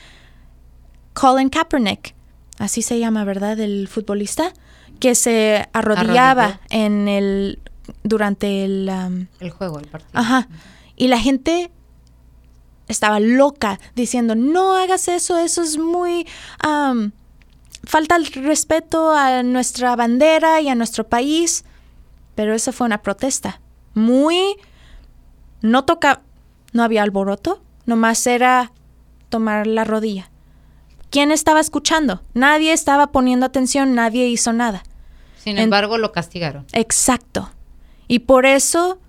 Colin 1.13 1.49
Kaepernick, 1.49 2.15
así 2.57 2.81
se 2.81 2.99
llama, 2.99 3.23
¿verdad? 3.23 3.59
El 3.59 3.87
futbolista 3.87 4.51
que 4.99 5.15
se 5.15 5.67
arrodillaba 5.73 6.61
en 6.69 7.07
el 7.07 7.59
durante 8.03 8.65
el... 8.65 8.89
el 9.39 9.49
juego, 9.51 9.79
el 9.79 9.87
partido. 9.87 10.19
Ajá. 10.19 10.47
Y 10.95 11.07
la 11.07 11.19
gente 11.19 11.71
estaba 12.87 13.19
loca 13.19 13.79
diciendo, 13.95 14.35
no 14.35 14.75
hagas 14.75 15.07
eso, 15.07 15.37
eso 15.37 15.61
es 15.61 15.77
muy... 15.77 16.27
falta 17.83 18.15
el 18.15 18.25
respeto 18.25 19.11
a 19.13 19.43
nuestra 19.43 19.95
bandera 19.95 20.61
y 20.61 20.69
a 20.69 20.75
nuestro 20.75 21.07
país. 21.07 21.65
Pero 22.35 22.53
esa 22.53 22.71
fue 22.71 22.85
una 22.85 23.01
protesta. 23.01 23.61
Muy... 23.93 24.55
No 25.61 25.85
toca... 25.85 26.21
No 26.71 26.83
había 26.83 27.03
alboroto, 27.03 27.61
nomás 27.85 28.25
era 28.25 28.71
tomar 29.29 29.67
la 29.67 29.83
rodilla. 29.83 30.31
¿Quién 31.11 31.31
estaba 31.31 31.59
escuchando? 31.59 32.23
Nadie 32.33 32.73
estaba 32.73 33.11
poniendo 33.11 33.45
atención, 33.45 33.93
nadie 33.93 34.27
hizo 34.27 34.51
nada. 34.53 34.81
Sin 35.37 35.59
embargo, 35.59 35.99
lo 35.99 36.11
castigaron. 36.11 36.65
Exacto. 36.73 37.51
Y 38.07 38.19
por 38.19 38.47
eso 38.47 38.99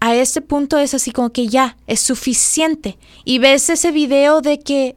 a 0.00 0.14
ese 0.14 0.40
punto 0.42 0.78
es 0.78 0.94
así 0.94 1.10
como 1.10 1.30
que 1.30 1.48
ya, 1.48 1.76
es 1.86 2.00
suficiente. 2.00 2.98
Y 3.24 3.38
ves 3.38 3.70
ese 3.70 3.92
video 3.92 4.40
de 4.40 4.58
que, 4.60 4.96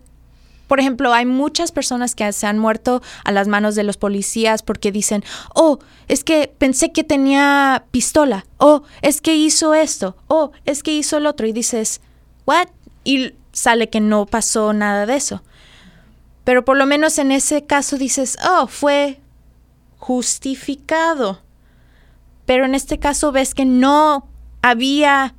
por 0.71 0.79
ejemplo, 0.79 1.13
hay 1.13 1.25
muchas 1.25 1.73
personas 1.73 2.15
que 2.15 2.31
se 2.31 2.47
han 2.47 2.57
muerto 2.57 3.01
a 3.25 3.33
las 3.33 3.49
manos 3.49 3.75
de 3.75 3.83
los 3.83 3.97
policías 3.97 4.63
porque 4.63 4.93
dicen, 4.93 5.21
oh, 5.53 5.79
es 6.07 6.23
que 6.23 6.49
pensé 6.57 6.93
que 6.93 7.03
tenía 7.03 7.83
pistola, 7.91 8.45
oh, 8.57 8.83
es 9.01 9.19
que 9.19 9.35
hizo 9.35 9.73
esto, 9.73 10.15
oh, 10.29 10.51
es 10.63 10.81
que 10.81 10.93
hizo 10.93 11.17
el 11.17 11.25
otro. 11.25 11.45
Y 11.45 11.51
dices, 11.51 11.99
¿what? 12.45 12.69
Y 13.03 13.33
sale 13.51 13.89
que 13.89 13.99
no 13.99 14.25
pasó 14.25 14.71
nada 14.71 15.05
de 15.05 15.17
eso. 15.17 15.43
Pero 16.45 16.63
por 16.63 16.77
lo 16.77 16.85
menos 16.85 17.17
en 17.17 17.33
ese 17.33 17.65
caso 17.65 17.97
dices, 17.97 18.37
oh, 18.49 18.67
fue 18.67 19.19
justificado. 19.97 21.41
Pero 22.45 22.63
en 22.63 22.75
este 22.75 22.97
caso 22.97 23.33
ves 23.33 23.53
que 23.53 23.65
no 23.65 24.25
había 24.61 25.35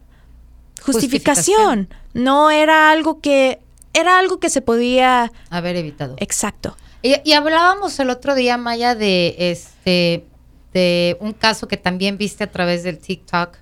justificación. 0.83 1.89
No 2.13 2.51
era 2.51 2.91
algo 2.91 3.23
que 3.23 3.63
era 3.93 4.19
algo 4.19 4.39
que 4.41 4.51
se 4.51 4.63
podía 4.63 5.33
haber 5.51 5.77
evitado. 5.77 6.17
Exacto. 6.19 6.77
Y, 7.03 7.33
hablábamos 7.33 7.99
el 7.99 8.11
otro 8.11 8.35
día, 8.35 8.57
Maya, 8.57 8.95
de 8.95 9.35
este 9.39 10.27
de 10.73 11.19
un 11.21 11.33
caso 11.33 11.69
que 11.69 11.77
también 11.77 12.17
viste 12.17 12.45
a 12.45 12.51
través 12.51 12.83
del 12.83 12.99
TikTok 12.99 13.59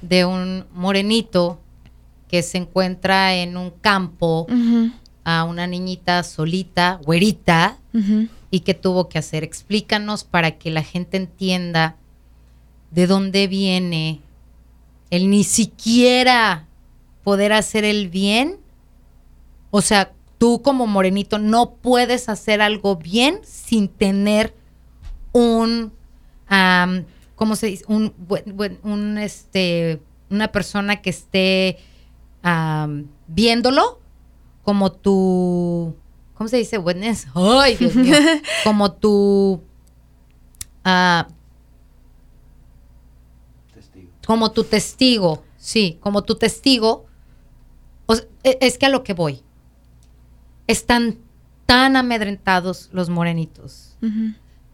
de 0.00 0.24
un 0.24 0.64
morenito 0.72 1.60
que 2.28 2.42
se 2.42 2.56
encuentra 2.56 3.34
en 3.34 3.56
un 3.58 3.70
campo 3.70 4.46
a 5.24 5.44
una 5.44 5.66
niñita 5.66 6.22
solita, 6.22 6.98
güerita, 7.04 7.76
y 8.50 8.60
que 8.60 8.74
tuvo 8.74 9.08
que 9.08 9.18
hacer. 9.18 9.44
Explícanos 9.44 10.24
para 10.24 10.52
que 10.52 10.70
la 10.70 10.82
gente 10.82 11.16
entienda 11.16 11.96
de 12.90 13.06
dónde 13.06 13.46
viene 13.46 14.20
el 15.10 15.28
ni 15.28 15.44
siquiera 15.44 16.66
poder 17.24 17.52
hacer 17.52 17.84
el 17.84 18.08
bien. 18.08 18.59
O 19.70 19.80
sea, 19.80 20.12
tú 20.38 20.62
como 20.62 20.86
morenito 20.86 21.38
no 21.38 21.74
puedes 21.74 22.28
hacer 22.28 22.60
algo 22.60 22.96
bien 22.96 23.40
sin 23.44 23.88
tener 23.88 24.54
un 25.32 25.92
¿cómo 27.36 27.56
se 27.56 27.68
dice? 27.68 27.84
Un, 27.88 28.12
un, 28.82 29.18
este, 29.18 30.02
una 30.28 30.48
persona 30.48 31.00
que 31.00 31.10
esté 31.10 31.78
viéndolo 33.28 34.00
como 34.62 34.92
tu, 34.92 35.94
¿cómo 36.34 36.48
se 36.48 36.58
dice? 36.58 36.78
Witness. 36.78 37.28
Ay, 37.34 37.76
Dios 37.76 37.94
mío. 37.94 38.14
como 38.64 38.92
tu, 38.92 39.62
ah, 40.84 41.28
Testigo. 43.72 44.10
como 44.26 44.50
tu 44.52 44.64
testigo, 44.64 45.42
sí, 45.56 45.98
como 46.00 46.22
tu 46.22 46.34
testigo. 46.34 47.06
O 48.06 48.14
e- 48.42 48.58
es 48.60 48.76
que 48.76 48.86
a 48.86 48.90
lo 48.90 49.04
que 49.04 49.14
voy. 49.14 49.42
Están 50.70 51.18
tan 51.66 51.96
amedrentados 51.96 52.88
los 52.92 53.10
morenitos, 53.10 53.96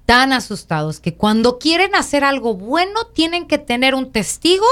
tan 0.04 0.32
asustados, 0.32 1.00
que 1.00 1.14
cuando 1.14 1.58
quieren 1.58 1.94
hacer 1.94 2.22
algo 2.22 2.54
bueno 2.54 3.06
tienen 3.14 3.46
que 3.46 3.58
tener 3.58 3.94
un 3.94 4.12
testigo 4.12 4.66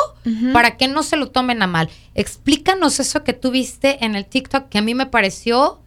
para 0.52 0.76
que 0.76 0.86
no 0.86 1.02
se 1.02 1.16
lo 1.16 1.30
tomen 1.30 1.62
a 1.62 1.66
mal. 1.66 1.88
Explícanos 2.14 3.00
eso 3.00 3.24
que 3.24 3.32
tú 3.32 3.50
viste 3.50 4.04
en 4.04 4.16
el 4.16 4.26
TikTok 4.26 4.68
que 4.68 4.78
a 4.78 4.82
mí 4.82 4.94
me 4.94 5.06
pareció 5.06 5.80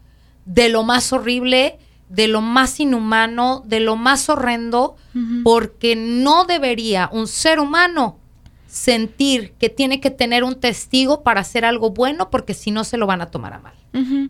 de 0.46 0.70
lo 0.70 0.84
más 0.84 1.14
horrible, 1.14 1.78
de 2.10 2.28
lo 2.28 2.42
más 2.42 2.80
inhumano, 2.80 3.64
de 3.66 3.80
lo 3.80 3.96
más 3.96 4.30
horrendo, 4.30 4.96
porque 5.44 5.96
no 5.96 6.46
debería 6.46 7.10
un 7.12 7.28
ser 7.28 7.60
humano 7.60 8.18
sentir 8.68 9.54
que 9.54 9.70
tiene 9.70 10.00
que 10.02 10.12
tener 10.12 10.44
un 10.44 10.60
testigo 10.60 11.24
para 11.24 11.42
hacer 11.42 11.64
algo 11.64 11.92
bueno, 11.92 12.30
porque 12.30 12.54
si 12.54 12.72
no 12.72 12.84
se 12.84 12.98
lo 12.98 13.08
van 13.08 13.22
a 13.22 13.32
tomar 13.32 13.54
a 13.54 13.60
mal. 13.60 13.74
Ujú. 13.94 14.30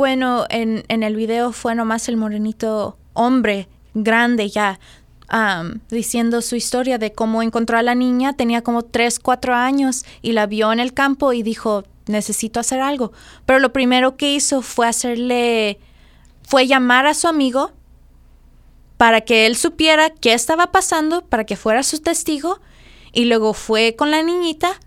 Bueno, 0.00 0.46
en, 0.48 0.82
en 0.88 1.02
el 1.02 1.14
video 1.14 1.52
fue 1.52 1.74
nomás 1.74 2.08
el 2.08 2.16
morenito 2.16 2.96
hombre, 3.12 3.68
grande 3.92 4.48
ya, 4.48 4.80
diciendo 5.90 6.40
su 6.40 6.56
historia 6.56 6.96
de 6.96 7.12
cómo 7.12 7.42
encontró 7.42 7.76
a 7.76 7.82
la 7.82 7.94
niña, 7.94 8.32
tenía 8.32 8.62
como 8.62 8.80
3, 8.80 9.18
4 9.18 9.54
años 9.54 10.06
y 10.22 10.32
la 10.32 10.46
vio 10.46 10.72
en 10.72 10.80
el 10.80 10.94
campo 10.94 11.34
y 11.34 11.42
dijo, 11.42 11.84
necesito 12.06 12.60
hacer 12.60 12.80
algo. 12.80 13.12
Pero 13.44 13.58
lo 13.58 13.74
primero 13.74 14.16
que 14.16 14.32
hizo 14.32 14.62
fue 14.62 14.86
hacerle, 14.88 15.78
fue 16.44 16.66
llamar 16.66 17.06
a 17.06 17.12
su 17.12 17.28
amigo 17.28 17.72
para 18.96 19.20
que 19.20 19.44
él 19.44 19.54
supiera 19.54 20.08
qué 20.08 20.32
estaba 20.32 20.72
pasando, 20.72 21.26
para 21.26 21.44
que 21.44 21.58
fuera 21.58 21.82
su 21.82 22.00
testigo, 22.00 22.58
y 23.12 23.26
luego 23.26 23.52
fue 23.52 23.96
con 23.96 24.10
la 24.10 24.22
niñita, 24.22 24.80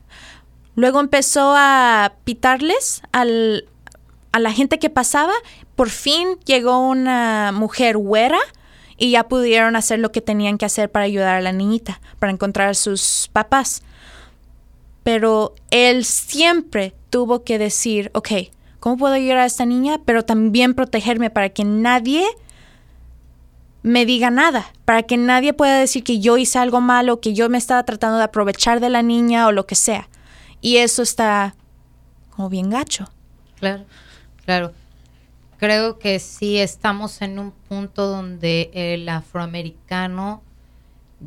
luego 0.73 0.99
empezó 0.99 1.54
a 1.56 2.13
pitarles 2.23 3.04
al, 3.12 3.67
a 4.34 4.39
la 4.39 4.52
gente 4.52 4.80
que 4.80 4.89
pasaba. 4.89 5.32
Por 5.78 5.89
fin 5.89 6.38
llegó 6.46 6.80
una 6.80 7.54
mujer 7.54 7.96
güera 7.96 8.39
y 8.98 9.12
ya 9.12 9.30
pudieron 9.30 9.78
hacer 9.78 10.00
lo 10.00 10.12
que 10.12 10.22
tenían 10.22 10.58
que 10.58 10.65
hacer 10.65 10.91
para 10.91 11.06
ayudar 11.06 11.36
a 11.36 11.41
la 11.41 11.54
niñita, 11.54 12.02
para 12.19 12.34
encontrar 12.34 12.69
a 12.69 12.74
sus 12.74 13.30
papás. 13.32 13.84
Pero 15.04 15.56
él 15.72 16.04
siempre 16.04 16.93
tuvo 17.10 17.43
que 17.43 17.58
decir, 17.58 18.12
ok, 18.13 18.30
¿cómo 18.80 18.98
puedo 18.98 19.13
ayudar 19.13 19.38
a 19.38 19.46
esta 19.46 19.65
niña? 19.65 20.02
Pero 20.04 20.26
también 20.26 20.74
protegerme 20.74 21.30
para 21.30 21.50
que 21.50 21.63
nadie 21.63 22.26
me 23.84 24.06
diga 24.06 24.32
nada, 24.32 24.72
para 24.86 25.04
que 25.04 25.17
nadie 25.17 25.54
pueda 25.54 25.78
decir 25.78 26.04
que 26.04 26.19
yo 26.19 26.38
hice 26.38 26.58
algo 26.58 26.80
malo, 26.82 27.19
que 27.19 27.34
yo 27.34 27.50
me 27.50 27.58
estaba 27.58 27.84
tratando 27.84 28.17
de 28.17 28.24
aprovechar 28.24 28.80
de 28.80 28.89
la 28.89 29.04
niña 29.04 29.46
o 29.48 29.52
lo 29.52 29.67
que 29.67 29.76
sea. 29.76 30.08
Y 30.62 30.78
eso 30.78 31.04
está 31.04 31.56
como 32.30 32.50
bien 32.50 32.69
gacho. 32.69 33.10
Claro, 33.60 33.84
claro. 34.45 34.73
Creo 35.58 35.97
que 35.97 36.19
sí 36.19 36.58
estamos 36.58 37.21
en 37.21 37.39
un 37.39 37.51
punto 37.51 38.08
donde 38.08 38.69
el 38.73 39.08
afroamericano 39.08 40.41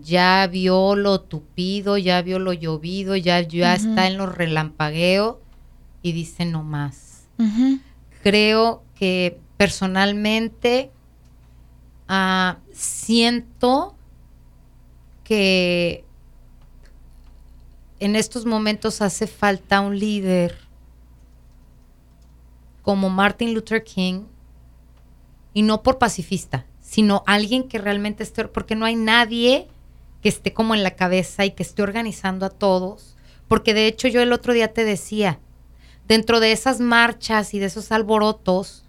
ya 0.02 0.46
vio 0.46 0.94
lo 0.94 1.20
tupido, 1.20 1.96
ya 1.96 2.20
vio 2.22 2.38
lo 2.38 2.52
llovido, 2.52 3.16
ya, 3.16 3.40
ya 3.40 3.74
está 3.74 4.06
en 4.06 4.18
los 4.18 4.34
relampagueos 4.34 5.36
y 6.02 6.12
dice 6.12 6.44
no 6.44 6.62
más. 6.62 7.22
Creo 8.22 8.82
que 8.94 9.38
personalmente 9.56 10.90
ah, 12.08 12.58
siento 12.72 13.94
que 15.24 16.04
en 18.00 18.16
estos 18.16 18.44
momentos 18.44 19.00
hace 19.00 19.26
falta 19.26 19.80
un 19.80 19.98
líder 19.98 20.65
como 22.86 23.10
Martin 23.10 23.52
Luther 23.52 23.82
King 23.82 24.26
y 25.52 25.62
no 25.62 25.82
por 25.82 25.98
pacifista, 25.98 26.66
sino 26.80 27.24
alguien 27.26 27.64
que 27.64 27.78
realmente 27.78 28.22
esté, 28.22 28.44
porque 28.44 28.76
no 28.76 28.86
hay 28.86 28.94
nadie 28.94 29.66
que 30.22 30.28
esté 30.28 30.52
como 30.52 30.72
en 30.72 30.84
la 30.84 30.92
cabeza 30.92 31.44
y 31.44 31.50
que 31.50 31.64
esté 31.64 31.82
organizando 31.82 32.46
a 32.46 32.50
todos, 32.50 33.16
porque 33.48 33.74
de 33.74 33.88
hecho 33.88 34.06
yo 34.06 34.22
el 34.22 34.32
otro 34.32 34.52
día 34.52 34.72
te 34.72 34.84
decía, 34.84 35.40
dentro 36.06 36.38
de 36.38 36.52
esas 36.52 36.78
marchas 36.78 37.54
y 37.54 37.58
de 37.58 37.66
esos 37.66 37.90
alborotos, 37.90 38.84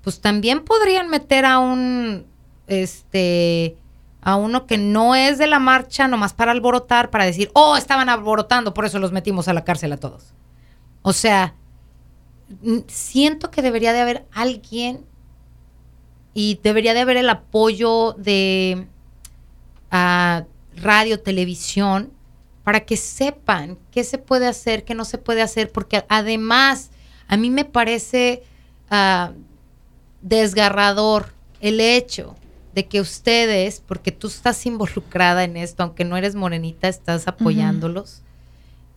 pues 0.00 0.22
también 0.22 0.64
podrían 0.64 1.10
meter 1.10 1.44
a 1.44 1.58
un, 1.58 2.24
este, 2.68 3.76
a 4.22 4.36
uno 4.36 4.64
que 4.64 4.78
no 4.78 5.14
es 5.14 5.36
de 5.36 5.46
la 5.46 5.58
marcha, 5.58 6.08
nomás 6.08 6.32
para 6.32 6.52
alborotar, 6.52 7.10
para 7.10 7.26
decir, 7.26 7.50
oh, 7.52 7.76
estaban 7.76 8.08
alborotando, 8.08 8.72
por 8.72 8.86
eso 8.86 8.98
los 8.98 9.12
metimos 9.12 9.46
a 9.46 9.52
la 9.52 9.64
cárcel 9.64 9.92
a 9.92 9.98
todos. 9.98 10.32
O 11.02 11.12
sea, 11.12 11.54
siento 12.86 13.50
que 13.50 13.62
debería 13.62 13.92
de 13.92 14.00
haber 14.00 14.26
alguien 14.32 15.04
y 16.34 16.60
debería 16.62 16.94
de 16.94 17.00
haber 17.00 17.16
el 17.16 17.28
apoyo 17.30 18.14
de 18.16 18.86
ah, 19.90 20.44
radio, 20.76 21.20
televisión, 21.20 22.12
para 22.64 22.80
que 22.80 22.96
sepan 22.96 23.78
qué 23.90 24.04
se 24.04 24.18
puede 24.18 24.46
hacer, 24.46 24.84
qué 24.84 24.94
no 24.94 25.04
se 25.04 25.18
puede 25.18 25.42
hacer, 25.42 25.72
porque 25.72 26.04
además 26.08 26.90
a 27.26 27.36
mí 27.36 27.50
me 27.50 27.64
parece 27.64 28.42
ah, 28.90 29.32
desgarrador 30.22 31.32
el 31.60 31.80
hecho 31.80 32.36
de 32.74 32.86
que 32.86 33.00
ustedes, 33.00 33.82
porque 33.84 34.12
tú 34.12 34.28
estás 34.28 34.64
involucrada 34.66 35.44
en 35.44 35.56
esto, 35.56 35.82
aunque 35.82 36.04
no 36.04 36.16
eres 36.16 36.34
morenita, 36.34 36.88
estás 36.88 37.26
apoyándolos, 37.26 38.22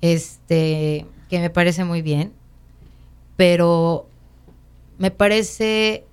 este, 0.01 1.07
que 1.29 1.39
me 1.39 1.49
parece 1.49 1.83
muy 1.83 2.01
bien, 2.01 2.33
pero 3.41 4.07
me 4.99 5.09
parece 5.09 6.05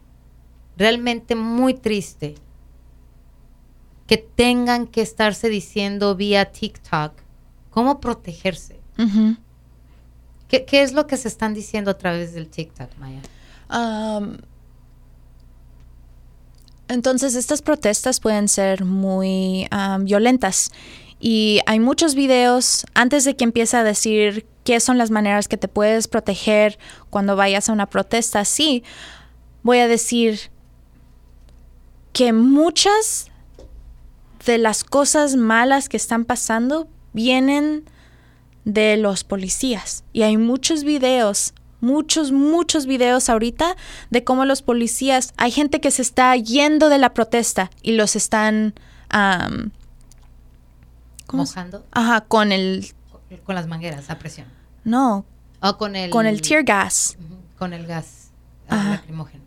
realmente 0.79 1.35
muy 1.35 1.75
triste 1.75 2.37
que 4.07 4.17
tengan 4.17 4.87
que 4.87 5.03
estarse 5.03 5.51
diciendo 5.51 6.17
vía 6.17 6.47
TikTok 6.47 7.13
cómo 7.69 8.01
protegerse. 8.01 8.81
¿Qué, 10.49 10.65
qué 10.65 10.81
es 10.81 10.95
lo 10.95 11.07
que 11.07 11.19
se 11.19 11.29
están 11.29 11.53
diciendo 11.53 11.91
a 11.91 11.99
través 11.99 12.33
del 12.33 12.49
TikTok, 12.49 12.97
Maya? 12.97 13.21
Entonces, 16.89 17.35
estas 17.35 17.61
protestas 17.61 18.21
pueden 18.21 18.49
ser 18.49 18.87
muy 18.87 19.69
violentas. 20.01 20.73
Y 21.21 21.61
hay 21.67 21.81
muchos 21.81 22.15
videos 22.15 22.87
antes 22.95 23.25
de 23.25 23.37
que 23.37 23.45
empiece 23.45 23.77
a 23.77 23.85
decir 23.85 24.47
qué 24.65 24.81
son 24.81 24.99
las 24.99 25.11
maneras 25.11 25.49
que 25.49 25.57
te 25.57 25.69
puedes 25.69 26.09
proteger 26.09 26.79
cuando 27.11 27.37
vayas 27.37 27.69
a 27.69 27.73
una 27.73 27.87
protesta. 27.87 28.45
Sí, 28.45 28.85
voy 29.63 29.79
a 29.79 29.89
decir 29.89 30.51
que 32.13 32.33
muchas 32.33 33.31
de 34.45 34.59
las 34.59 34.85
cosas 34.85 35.37
malas 35.37 35.89
que 35.89 35.97
están 35.97 36.25
pasando 36.25 36.89
vienen 37.13 37.85
de 38.65 38.97
los 38.97 39.25
policías. 39.25 40.05
Y 40.13 40.23
hay 40.23 40.37
muchos 40.37 40.85
videos, 40.85 41.55
muchos, 41.81 42.33
muchos 42.33 42.87
videos 42.87 43.29
ahorita 43.29 43.77
de 44.11 44.25
cómo 44.25 44.45
los 44.45 44.63
policías, 44.63 45.33
hay 45.37 45.51
gente 45.51 45.81
que 45.81 45.91
se 45.91 46.03
está 46.03 46.37
yendo 46.37 46.89
de 46.89 46.99
la 46.99 47.15
protesta 47.15 47.71
y 47.83 47.93
los 47.93 48.17
están... 48.17 48.75
¿cómo 51.29 51.47
se- 51.47 51.51
Mojando 51.53 51.87
Ajá, 51.93 52.23
con 52.23 52.51
el... 52.51 52.93
con 53.45 53.55
las 53.55 53.69
mangueras 53.69 54.11
a 54.11 54.19
presión. 54.19 54.49
No, 54.83 55.25
O 55.61 55.77
con 55.79 55.95
el... 55.95 56.11
con 56.11 56.27
el 56.27 56.41
tear 56.43 56.65
gas. 56.65 57.17
Con 57.57 57.73
el 57.73 57.87
gas 57.87 58.31
ah, 58.69 58.75
Ajá. 58.81 58.91
lacrimógeno. 58.91 59.45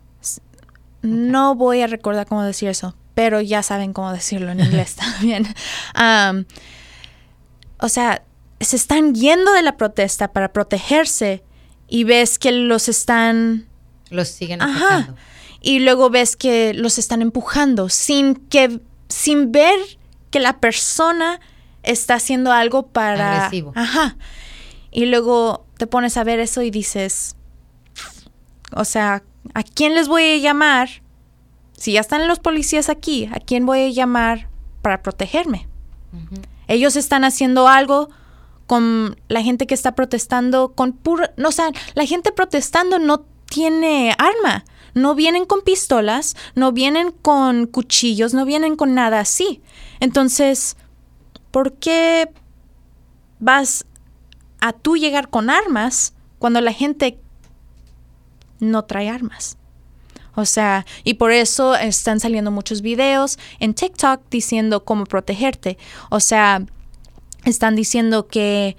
No 1.01 1.55
voy 1.55 1.81
a 1.81 1.87
recordar 1.87 2.27
cómo 2.27 2.43
decir 2.43 2.69
eso, 2.69 2.95
pero 3.15 3.41
ya 3.41 3.63
saben 3.63 3.91
cómo 3.91 4.13
decirlo 4.13 4.51
en 4.51 4.59
inglés 4.59 4.95
también. 5.19 5.47
Am, 5.95 6.45
o 7.79 7.89
sea, 7.89 8.23
se 8.59 8.75
están 8.75 9.15
yendo 9.15 9.51
de 9.53 9.63
la 9.63 9.77
protesta 9.77 10.31
para 10.31 10.53
protegerse 10.53 11.43
y 11.87 12.03
ves 12.03 12.37
que 12.37 12.51
los 12.51 12.87
están... 12.87 13.67
Los 14.11 14.27
siguen 14.27 14.61
Ajá. 14.61 15.15
Y 15.61 15.79
luego 15.79 16.09
ves 16.11 16.35
que 16.35 16.73
los 16.75 16.97
están 16.99 17.21
empujando 17.23 17.89
sin 17.89 18.35
que... 18.35 18.79
sin 19.09 19.51
ver 19.51 19.79
que 20.29 20.39
la 20.39 20.59
persona 20.59 21.39
está 21.83 22.15
haciendo 22.15 22.51
algo 22.51 22.87
para... 22.87 23.45
Agresivo. 23.45 23.73
Ajá. 23.75 24.17
Y 24.91 25.05
luego 25.05 25.65
te 25.77 25.87
pones 25.87 26.17
a 26.17 26.23
ver 26.23 26.39
eso 26.39 26.61
y 26.61 26.71
dices... 26.71 27.35
O 28.73 28.85
sea, 28.85 29.23
¿a 29.53 29.63
quién 29.63 29.95
les 29.95 30.07
voy 30.07 30.23
a 30.23 30.37
llamar? 30.37 30.89
Si 31.73 31.93
ya 31.93 32.01
están 32.01 32.27
los 32.27 32.39
policías 32.39 32.89
aquí, 32.89 33.29
¿a 33.33 33.39
quién 33.39 33.65
voy 33.65 33.81
a 33.81 33.89
llamar 33.89 34.47
para 34.81 35.01
protegerme. 35.01 35.67
Ellos 36.67 36.95
están 36.95 37.23
haciendo 37.23 37.67
algo 37.67 38.09
con 38.67 39.19
la 39.27 39.41
gente 39.41 39.67
que 39.67 39.73
está 39.73 39.95
protestando 39.95 40.73
con 40.73 40.93
puro, 40.93 41.25
no, 41.37 41.49
o 41.49 41.51
sea, 41.51 41.71
la 41.93 42.05
gente 42.05 42.31
protestando 42.31 42.99
no 42.99 43.25
tiene 43.45 44.15
arma, 44.17 44.63
no 44.93 45.13
vienen 45.13 45.45
con 45.45 45.61
pistolas, 45.61 46.35
no 46.55 46.71
vienen 46.71 47.11
con 47.11 47.67
cuchillos, 47.67 48.33
no 48.33 48.45
vienen 48.45 48.75
con 48.75 48.93
nada 48.93 49.19
así. 49.19 49.61
Entonces, 49.99 50.77
¿por 51.51 51.73
qué 51.73 52.29
vas 53.39 53.85
a 54.59 54.73
tú 54.73 54.97
llegar 54.97 55.29
con 55.29 55.49
armas 55.49 56.13
cuando 56.39 56.61
la 56.61 56.73
gente 56.73 57.19
no 58.59 58.83
trae 58.83 59.09
armas? 59.09 59.57
O 60.33 60.45
sea, 60.45 60.85
y 61.03 61.15
por 61.15 61.31
eso 61.31 61.75
están 61.75 62.19
saliendo 62.19 62.51
muchos 62.51 62.81
videos 62.81 63.37
en 63.59 63.73
TikTok 63.73 64.21
diciendo 64.29 64.85
cómo 64.85 65.05
protegerte. 65.05 65.77
O 66.09 66.21
sea, 66.21 66.63
están 67.43 67.75
diciendo 67.75 68.27
que 68.27 68.77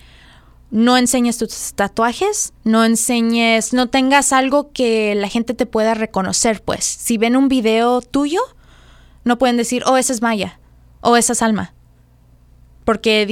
no 0.71 0.97
enseñes 0.97 1.37
tus 1.37 1.75
tatuajes, 1.75 2.55
no 2.65 2.85
enseñes, 2.85 3.75
no 3.75 3.91
tengas 3.91 4.33
algo 4.33 4.73
que 4.73 5.15
la 5.15 5.29
gente 5.29 5.53
te 5.53 5.67
pueda 5.67 5.93
reconocer, 5.93 6.63
pues. 6.63 6.85
Si 6.85 7.19
ven 7.19 7.37
un 7.37 7.49
video 7.49 8.01
tuyo, 8.01 8.41
no 9.25 9.37
pueden 9.37 9.59
decir, 9.59 9.83
oh, 9.87 9.99
esa 9.99 10.15
es 10.15 10.23
Maya, 10.23 10.59
o 11.03 11.19
esa 11.19 11.35
es 11.35 11.43
Alma. 11.43 11.75
Porque 12.85 13.27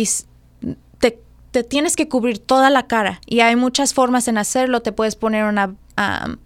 te, 0.98 1.18
te 1.50 1.64
tienes 1.64 1.96
que 1.96 2.08
cubrir 2.08 2.38
toda 2.38 2.70
la 2.70 2.86
cara. 2.86 3.20
Y 3.26 3.40
hay 3.40 3.56
muchas 3.56 3.94
formas 3.94 4.28
en 4.28 4.38
hacerlo. 4.38 4.82
Te 4.82 4.92
puedes 4.92 5.16
poner 5.16 5.44
una, 5.44 5.74
am, 5.96 6.38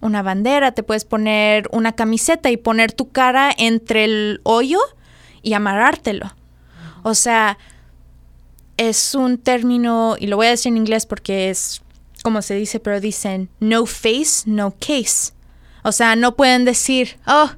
una 0.00 0.22
bandera, 0.22 0.72
te 0.72 0.82
puedes 0.82 1.04
poner 1.04 1.68
una 1.72 1.92
camiseta 1.92 2.50
y 2.50 2.56
poner 2.56 2.92
tu 2.92 3.10
cara 3.10 3.50
entre 3.56 4.04
el 4.04 4.40
hoyo 4.44 4.78
y 5.42 5.54
amarrártelo. 5.54 6.34
O 7.02 7.14
sea, 7.14 7.58
es 8.76 9.14
un 9.14 9.38
término, 9.38 10.16
y 10.18 10.26
lo 10.26 10.36
voy 10.36 10.46
a 10.46 10.50
decir 10.50 10.70
en 10.70 10.76
inglés 10.76 11.06
porque 11.06 11.50
es 11.50 11.82
como 12.22 12.42
se 12.42 12.54
dice, 12.54 12.80
pero 12.80 13.00
dicen 13.00 13.48
no 13.60 13.86
face, 13.86 14.42
no 14.46 14.72
case. 14.72 15.32
O 15.84 15.92
sea, 15.92 16.16
no 16.16 16.34
pueden 16.34 16.64
decir, 16.64 17.20
oh, 17.26 17.50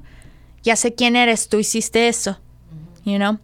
ya 0.61 0.75
sé 0.75 0.93
quién 0.93 1.15
eres, 1.15 1.49
tú 1.49 1.57
hiciste 1.57 2.07
eso. 2.07 2.39
You 3.03 3.15
know? 3.15 3.39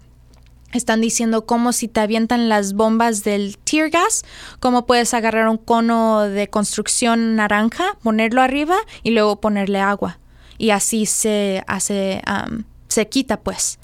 Están 0.74 1.00
diciendo 1.00 1.46
como 1.46 1.72
si 1.72 1.88
te 1.88 2.02
avientan 2.02 2.50
las 2.50 2.74
bombas 2.74 3.24
del 3.24 3.58
tear 3.60 3.90
gas, 3.90 4.24
cómo 4.60 4.86
puedes 4.86 5.14
agarrar 5.14 5.48
un 5.48 5.58
cono 5.58 6.24
de 6.24 6.50
construcción 6.50 7.36
naranja, 7.38 7.98
ponerlo 8.04 8.42
arriba 8.42 8.76
y 9.02 9.12
luego 9.12 9.40
ponerle 9.40 9.80
agua. 9.80 10.20
Y 10.58 10.72
así 10.72 11.06
se 11.06 11.64
hace, 11.68 12.22
um, 12.28 12.64
se 12.90 13.08
quita 13.08 13.40
pues. 13.40 13.80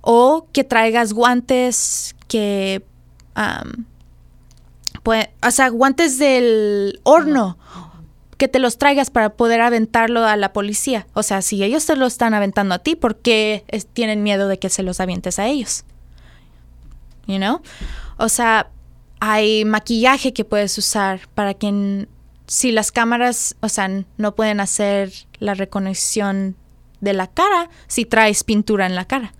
O 0.00 0.46
que 0.52 0.64
traigas 0.64 1.12
guantes 1.12 2.14
que, 2.28 2.84
um, 3.36 3.84
pues, 5.02 5.28
o 5.46 5.50
sea, 5.50 5.68
guantes 5.68 6.18
del 6.18 7.00
horno 7.02 7.58
que 8.38 8.48
te 8.48 8.58
los 8.58 8.78
traigas 8.78 9.10
para 9.10 9.30
poder 9.34 9.60
aventarlo 9.60 10.24
a 10.24 10.36
la 10.36 10.52
policía. 10.52 11.06
O 11.14 11.22
sea, 11.22 11.40
si 11.42 11.62
ellos 11.62 11.84
te 11.86 11.96
lo 11.96 12.06
están 12.06 12.34
aventando 12.34 12.74
a 12.74 12.78
ti, 12.80 12.96
¿por 12.96 13.16
qué 13.16 13.64
es- 13.68 13.86
tienen 13.86 14.22
miedo 14.22 14.48
de 14.48 14.58
que 14.58 14.70
se 14.70 14.82
los 14.82 15.00
avientes 15.00 15.38
a 15.38 15.46
ellos? 15.46 15.84
You 17.26 17.36
know? 17.38 17.60
O 18.18 18.28
sea, 18.28 18.70
hay 19.20 19.64
maquillaje 19.64 20.32
que 20.32 20.44
puedes 20.44 20.76
usar 20.78 21.20
para 21.34 21.54
que 21.54 21.68
n- 21.68 22.08
si 22.46 22.72
las 22.72 22.92
cámaras, 22.92 23.56
o 23.60 23.68
sea, 23.68 23.88
no 24.18 24.34
pueden 24.34 24.60
hacer 24.60 25.12
la 25.38 25.54
reconexión 25.54 26.56
de 27.00 27.12
la 27.14 27.26
cara 27.26 27.70
si 27.86 28.04
traes 28.04 28.44
pintura 28.44 28.86
en 28.86 28.94
la 28.94 29.04
cara. 29.06 29.32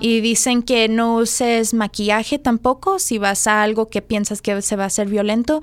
Y 0.00 0.20
dicen 0.20 0.62
que 0.62 0.88
no 0.88 1.16
uses 1.16 1.74
maquillaje 1.74 2.38
tampoco 2.38 2.98
si 2.98 3.18
vas 3.18 3.46
a 3.46 3.62
algo 3.62 3.88
que 3.88 4.02
piensas 4.02 4.42
que 4.42 4.60
se 4.62 4.74
va 4.74 4.84
a 4.84 4.86
hacer 4.86 5.06
violento. 5.08 5.62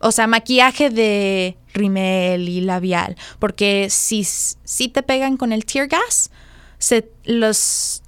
O 0.00 0.12
sea, 0.12 0.26
maquillaje 0.26 0.90
de 0.90 1.58
rimel 1.74 2.48
y 2.48 2.60
labial. 2.60 3.16
Porque 3.38 3.88
si, 3.90 4.24
si 4.24 4.88
te 4.88 5.02
pegan 5.02 5.36
con 5.36 5.52
el 5.52 5.64
tear 5.66 5.88
gas, 5.88 6.30
se, 6.78 7.10
los, 7.24 8.02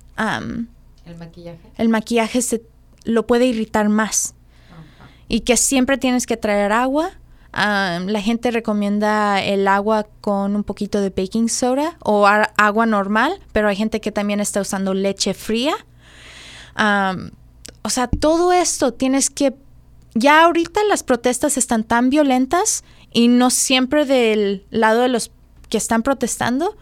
El 1.04 1.16
maquillaje. 1.18 1.59
el 1.76 1.88
maquillaje 1.88 2.42
se, 2.42 2.62
lo 3.07 3.27
puede 3.27 3.47
irritar 3.47 3.88
más. 3.88 4.35
Y 5.29 5.40
que 5.40 5.57
siempre 5.57 5.97
tienes 5.97 6.27
que 6.27 6.37
traer 6.37 6.73
agua. 6.73 7.12
La 7.53 8.21
gente 8.21 8.51
recomienda 8.51 9.42
el 9.42 9.66
agua 9.66 10.07
con 10.21 10.55
un 10.55 10.62
poquito 10.62 11.01
de 11.01 11.09
baking 11.09 11.49
soda 11.49 11.97
o 12.05 12.27
agua 12.27 12.85
normal, 12.85 13.40
pero 13.53 13.69
hay 13.69 13.77
gente 13.77 14.03
que 14.03 14.12
también 14.12 14.40
está 14.40 14.61
usando 14.61 14.92
leche 14.92 15.33
fría. 15.33 15.75
O 17.83 17.88
sea, 17.88 18.09
todo 18.09 18.53
esto 18.53 18.92
tienes 18.92 19.31
que... 19.31 19.55
Ya 20.14 20.45
ahorita 20.45 20.83
las 20.85 21.03
protestas 21.03 21.57
están 21.57 21.85
tan 21.85 22.11
violentas 22.11 22.85
y 23.12 23.29
no 23.29 23.51
siempre 23.51 24.05
del 24.05 24.66
lado 24.71 25.03
de 25.03 25.09
los 25.09 25.31
que 25.69 25.79
están 25.79 26.03
protestando 26.03 26.77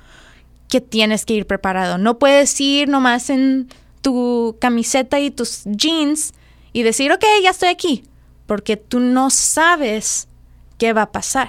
que 0.69 0.81
tienes 0.81 1.25
que 1.25 1.35
ir 1.35 1.47
preparado. 1.47 1.99
No 1.99 2.19
puedes 2.19 2.61
ir 2.61 2.89
nomás 2.89 3.31
en 3.31 3.69
tu 4.05 4.57
camiseta 4.61 5.19
y 5.19 5.31
tus 5.31 5.63
jeans 5.65 6.35
y 6.75 6.83
decir, 6.83 7.11
ok, 7.11 7.25
ya 7.43 7.49
estoy 7.51 7.71
aquí, 7.71 8.05
porque 8.47 8.77
tú 8.77 9.01
no 9.01 9.31
sabes 9.31 10.29
qué 10.77 10.93
va 10.93 11.03
a 11.03 11.13
pasar. 11.13 11.49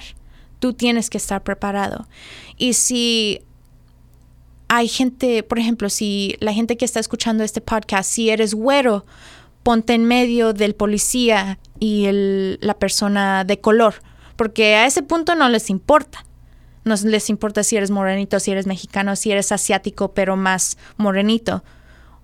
Tú 0.58 0.72
tienes 0.72 1.10
que 1.10 1.18
estar 1.18 1.42
preparado. 1.42 2.08
Y 2.56 2.72
si 2.72 3.42
hay 4.68 4.88
gente, 4.88 5.42
por 5.42 5.58
ejemplo, 5.58 5.90
si 5.90 6.36
la 6.40 6.54
gente 6.54 6.78
que 6.78 6.86
está 6.86 6.98
escuchando 6.98 7.44
este 7.44 7.60
podcast, 7.60 8.10
si 8.10 8.30
eres 8.30 8.54
güero, 8.54 9.04
ponte 9.62 9.92
en 9.92 10.06
medio 10.06 10.54
del 10.54 10.74
policía 10.74 11.58
y 11.78 12.06
el- 12.06 12.58
la 12.62 12.74
persona 12.78 13.44
de 13.44 13.60
color, 13.60 13.96
porque 14.36 14.76
a 14.76 14.86
ese 14.86 15.02
punto 15.02 15.34
no 15.34 15.50
les 15.50 15.68
importa. 15.68 16.24
No 16.84 16.94
les 17.04 17.28
importa 17.28 17.62
si 17.64 17.76
eres 17.76 17.90
morenito, 17.90 18.40
si 18.40 18.52
eres 18.52 18.66
mexicano, 18.66 19.14
si 19.16 19.30
eres 19.30 19.52
asiático, 19.52 20.14
pero 20.14 20.36
más 20.36 20.78
morenito. 20.96 21.62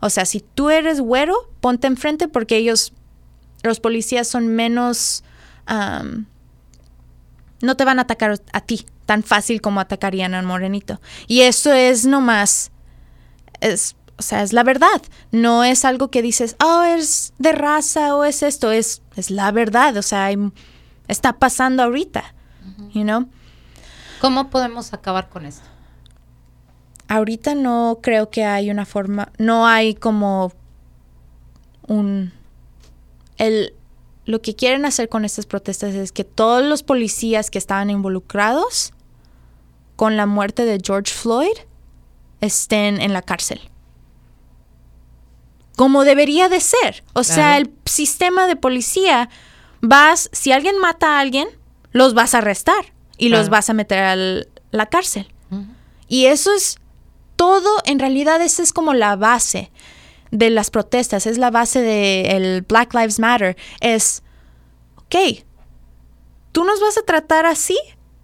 O 0.05 0.11
sea, 0.11 0.25
si 0.27 0.41
tú 0.41 0.69
eres 0.69 1.01
güero, 1.01 1.35
ponte 1.61 1.87
enfrente 1.87 2.27
porque 2.29 2.57
ellos, 2.57 2.93
los 3.63 3.79
policías 3.81 4.27
son 4.29 4.49
menos... 4.49 5.23
am, 5.67 6.27
no 7.61 7.77
te 7.77 7.85
van 7.85 8.01
a 8.01 8.03
atacar 8.03 8.41
a 8.53 8.61
ti 8.61 8.85
tan 9.07 9.23
fácil 9.23 9.61
como 9.61 9.79
atacarían 9.79 10.35
al 10.35 10.45
morenito. 10.45 11.01
Y 11.29 11.43
eso 11.43 11.73
es 11.73 12.05
nomás, 12.05 12.73
es, 13.61 13.95
o 14.19 14.23
sea, 14.23 14.43
es 14.43 14.53
la 14.53 14.65
verdad. 14.65 15.01
No 15.31 15.63
es 15.63 15.85
algo 15.85 16.11
que 16.11 16.23
dices, 16.23 16.57
oh, 16.61 16.83
es 16.83 17.33
de 17.39 17.53
raza 17.53 18.17
o 18.17 18.25
es 18.25 18.43
esto, 18.43 18.73
es, 18.73 19.03
es 19.15 19.31
la 19.31 19.53
verdad. 19.53 19.97
O 19.97 20.03
sea, 20.03 20.25
hay- 20.25 20.53
está 21.07 21.35
pasando 21.35 21.85
ahorita, 21.85 22.35
you 22.93 23.03
know. 23.03 23.29
¿Cómo 24.21 24.51
podemos 24.51 24.93
acabar 24.93 25.29
con 25.29 25.47
esto? 25.47 25.69
Ahorita 27.13 27.55
no 27.55 27.99
creo 28.01 28.31
que 28.31 28.47
hay 28.47 28.71
una 28.71 28.87
forma, 28.87 29.33
no 29.37 29.67
hay 29.67 29.95
como 29.95 30.51
un... 31.87 32.33
El, 33.37 33.75
lo 34.25 34.41
que 34.41 34.57
quieren 34.57 34.87
hacer 34.87 35.11
con 35.11 35.27
estas 35.27 35.45
protestas 35.45 35.95
es 35.95 36.11
que 36.11 36.25
todos 36.25 36.65
los 36.65 36.83
policías 36.83 37.51
que 37.51 37.59
estaban 37.59 37.91
involucrados 37.91 38.95
con 39.95 40.17
la 40.17 40.25
muerte 40.25 40.65
de 40.65 40.81
George 40.83 41.13
Floyd 41.13 41.53
estén 42.41 42.99
en 42.99 43.13
la 43.13 43.21
cárcel. 43.21 43.61
Como 45.77 46.05
debería 46.05 46.49
de 46.49 46.61
ser. 46.61 47.05
O 47.13 47.25
sea, 47.25 47.59
el 47.59 47.71
sistema 47.85 48.47
de 48.47 48.57
policía, 48.57 49.29
vas, 49.83 50.31
si 50.33 50.51
alguien 50.51 50.79
mata 50.79 51.19
a 51.19 51.21
alguien, 51.21 51.49
los 51.91 52.15
vas 52.15 52.35
a 52.35 52.39
arrestar 52.39 52.95
y 53.19 53.29
los 53.29 53.51
vas 53.51 53.69
a 53.69 53.75
meter 53.75 53.99
a 53.99 54.17
la 54.71 54.87
cárcel. 54.87 55.29
Y 56.09 56.25
eso 56.25 56.55
es 56.55 56.79
todo, 57.37 57.69
en 57.85 57.99
realidad 57.99 58.41
esa 58.43 58.63
es 58.63 58.73
como 58.73 58.95
la 58.95 59.17
base 59.17 59.71
de 60.31 60.51
las 60.51 60.71
protestas, 60.71 61.27
es 61.27 61.39
la 61.39 61.51
base 61.51 61.81
del 61.83 62.63
Black 62.63 62.95
Lives 62.95 63.19
Matter. 63.19 63.57
Es, 63.81 64.23
ok, 64.97 65.45
tú 66.53 66.65
nos 66.65 66.81
vas 66.81 66.99
a 66.99 67.03
tratar 67.03 67.47
así, 67.47 67.79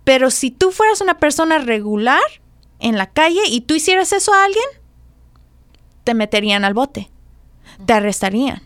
pero 0.04 0.30
si 0.30 0.50
tú 0.50 0.72
fueras 0.72 1.00
una 1.00 1.18
persona 1.18 1.59
regular 1.59 2.22
en 2.80 2.96
la 2.96 3.11
calle 3.11 3.42
y 3.48 3.61
tú 3.61 3.74
hicieras 3.74 4.12
eso 4.12 4.32
a 4.32 4.44
alguien, 4.44 4.64
te 6.04 6.14
meterían 6.14 6.64
al 6.64 6.74
bote, 6.74 7.11
te 7.84 7.92
arrestarían. 7.92 8.62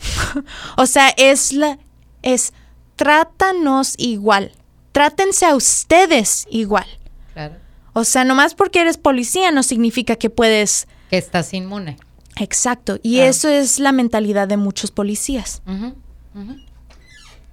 o 0.76 0.86
sea, 0.86 1.08
es 1.16 1.52
la, 1.52 1.78
es, 2.22 2.52
trátanos 2.94 3.94
igual, 3.98 4.52
trátense 4.92 5.46
a 5.46 5.56
ustedes 5.56 6.46
igual. 6.48 6.86
Claro. 7.32 7.61
O 7.92 8.04
sea, 8.04 8.24
nomás 8.24 8.54
porque 8.54 8.80
eres 8.80 8.96
policía 8.96 9.50
no 9.50 9.62
significa 9.62 10.16
que 10.16 10.30
puedes... 10.30 10.88
Que 11.10 11.18
estás 11.18 11.52
inmune. 11.52 11.98
Exacto. 12.36 12.98
Y 13.02 13.18
eso 13.18 13.48
es 13.48 13.78
la 13.78 13.92
mentalidad 13.92 14.48
de 14.48 14.56
muchos 14.56 14.90
policías. 14.90 15.62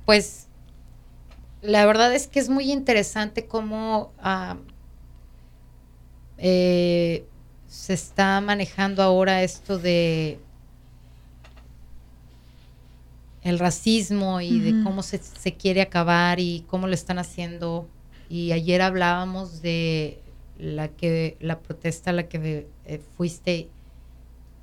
Pues 0.05 0.47
la 1.61 1.85
verdad 1.85 2.13
es 2.13 2.27
que 2.27 2.39
es 2.39 2.49
muy 2.49 2.71
interesante 2.71 3.45
cómo 3.45 4.13
ah, 4.19 4.55
eh, 6.37 7.25
se 7.67 7.93
está 7.93 8.39
manejando 8.39 9.03
ahora 9.03 9.43
esto 9.43 9.77
de 9.77 10.39
el 13.41 13.59
racismo 13.59 14.41
y 14.41 14.59
de 14.59 14.83
cómo 14.83 15.01
se, 15.01 15.17
se 15.17 15.53
quiere 15.53 15.81
acabar 15.81 16.39
y 16.39 16.65
cómo 16.67 16.87
lo 16.87 16.93
están 16.93 17.19
haciendo. 17.19 17.87
Y 18.29 18.51
ayer 18.51 18.81
hablábamos 18.81 19.61
de 19.61 20.19
la 20.59 20.89
que 20.89 21.37
la 21.39 21.59
protesta 21.59 22.09
a 22.09 22.13
la 22.13 22.27
que 22.27 22.67
eh, 22.85 23.01
fuiste 23.17 23.69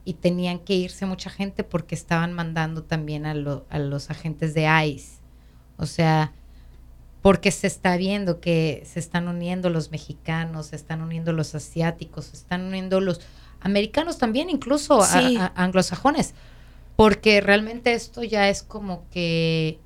y 0.05 0.15
tenían 0.15 0.59
que 0.61 0.75
irse 0.75 1.05
mucha 1.07 1.31
gente 1.31 1.65
porque 1.65 1.95
estaban 1.97 2.33
mandando 2.33 2.83
también 2.85 3.27
a, 3.27 3.35
lo- 3.35 3.67
a 3.71 3.79
los 3.79 4.11
agentes 4.11 4.55
de 4.55 4.67
ICE. 4.87 5.19
O 5.79 5.87
sea, 5.87 6.33
porque 7.23 7.51
se 7.51 7.67
está 7.67 7.97
viendo 7.97 8.41
que 8.41 8.83
se 8.87 9.01
están 9.01 9.27
uniendo 9.27 9.69
los 9.69 9.91
mexicanos, 9.91 10.67
se 10.67 10.77
están 10.77 11.01
uniendo 11.03 11.33
los 11.33 11.55
asiáticos, 11.57 12.27
se 12.27 12.37
están 12.37 12.63
uniendo 12.63 13.01
los 13.01 13.21
americanos 13.61 14.19
también, 14.19 14.49
incluso 14.49 15.01
a- 15.03 15.07
Sí. 15.07 15.37
a- 15.39 15.53
anglosajones, 15.57 16.35
porque 16.95 17.41
realmente 17.41 17.95
esto 17.95 18.23
ya 18.23 18.49
es 18.49 18.63
como 18.63 19.05
que, 19.11 19.81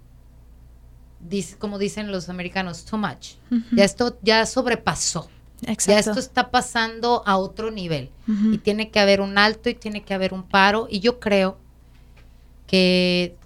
dice, 1.20 1.56
como 1.56 1.78
dicen 1.78 2.12
los 2.12 2.28
americanos, 2.28 2.84
too 2.84 2.98
much. 2.98 3.34
Ya 3.72 3.84
esto 3.84 4.18
ya 4.22 4.44
sobrepasó. 4.44 5.30
Ya 5.62 5.72
Exacto. 5.72 6.11
esto 6.11 6.20
está 6.20 6.50
pasando 6.50 7.22
a 7.26 7.36
otro 7.36 7.70
nivel. 7.70 8.11
Y 8.52 8.58
tiene 8.58 8.90
que 8.90 9.00
haber 9.00 9.20
un 9.20 9.36
alto 9.38 9.68
y 9.68 9.74
tiene 9.74 10.02
que 10.02 10.14
haber 10.14 10.32
un 10.32 10.44
paro. 10.44 10.86
Y 10.88 11.00
yo 11.00 11.18
creo 11.18 11.58
que 12.66 13.36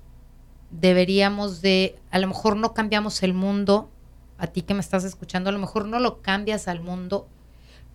deberíamos 0.70 1.62
de, 1.62 1.96
a 2.10 2.18
lo 2.18 2.26
mejor 2.26 2.56
no 2.56 2.74
cambiamos 2.74 3.22
el 3.22 3.32
mundo, 3.32 3.90
a 4.38 4.48
ti 4.48 4.62
que 4.62 4.74
me 4.74 4.80
estás 4.80 5.04
escuchando, 5.04 5.48
a 5.48 5.52
lo 5.52 5.58
mejor 5.58 5.86
no 5.86 6.00
lo 6.00 6.20
cambias 6.20 6.68
al 6.68 6.80
mundo, 6.80 7.28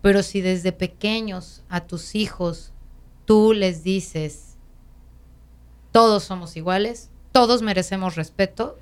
pero 0.01 0.23
si 0.23 0.41
desde 0.41 0.71
pequeños 0.71 1.61
a 1.69 1.81
tus 1.81 2.15
hijos 2.15 2.71
tú 3.25 3.53
les 3.53 3.83
dices, 3.83 4.55
todos 5.91 6.23
somos 6.23 6.55
iguales, 6.55 7.09
todos 7.31 7.61
merecemos 7.61 8.15
respeto, 8.15 8.77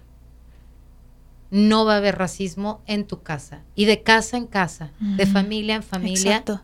no 1.50 1.86
va 1.86 1.96
a 1.96 1.98
haber 1.98 2.18
racismo 2.18 2.82
en 2.88 3.06
tu 3.06 3.22
casa. 3.22 3.64
Y 3.76 3.86
de 3.86 4.04
casa 4.04 4.38
en 4.38 4.48
casa, 4.48 4.92
de 5.00 5.26
familia 5.26 5.76
en 5.76 5.84
familia. 5.84 6.38
Exacto. 6.38 6.62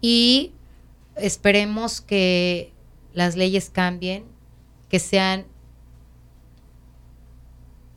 y 0.00 0.52
esperemos 1.16 2.00
que 2.00 2.72
las 3.12 3.36
leyes 3.36 3.70
cambien, 3.70 4.24
que 4.88 4.98
sean 4.98 5.46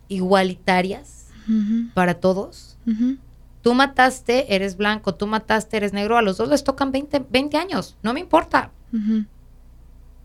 igualitarias 0.08 1.28
para 1.94 2.20
todos. 2.20 2.78
Tú 3.62 3.74
mataste, 3.74 4.56
eres 4.56 4.78
blanco, 4.78 5.16
tú 5.16 5.28
mataste, 5.28 5.78
eres 5.78 5.92
negro, 5.94 6.18
a 6.18 6.22
los 6.22 6.38
dos 6.38 6.48
les 6.48 6.64
tocan 6.64 6.92
20, 6.92 7.26
20 7.30 7.58
años, 7.58 7.98
no 8.02 8.14
me 8.14 8.20
importa, 8.20 8.72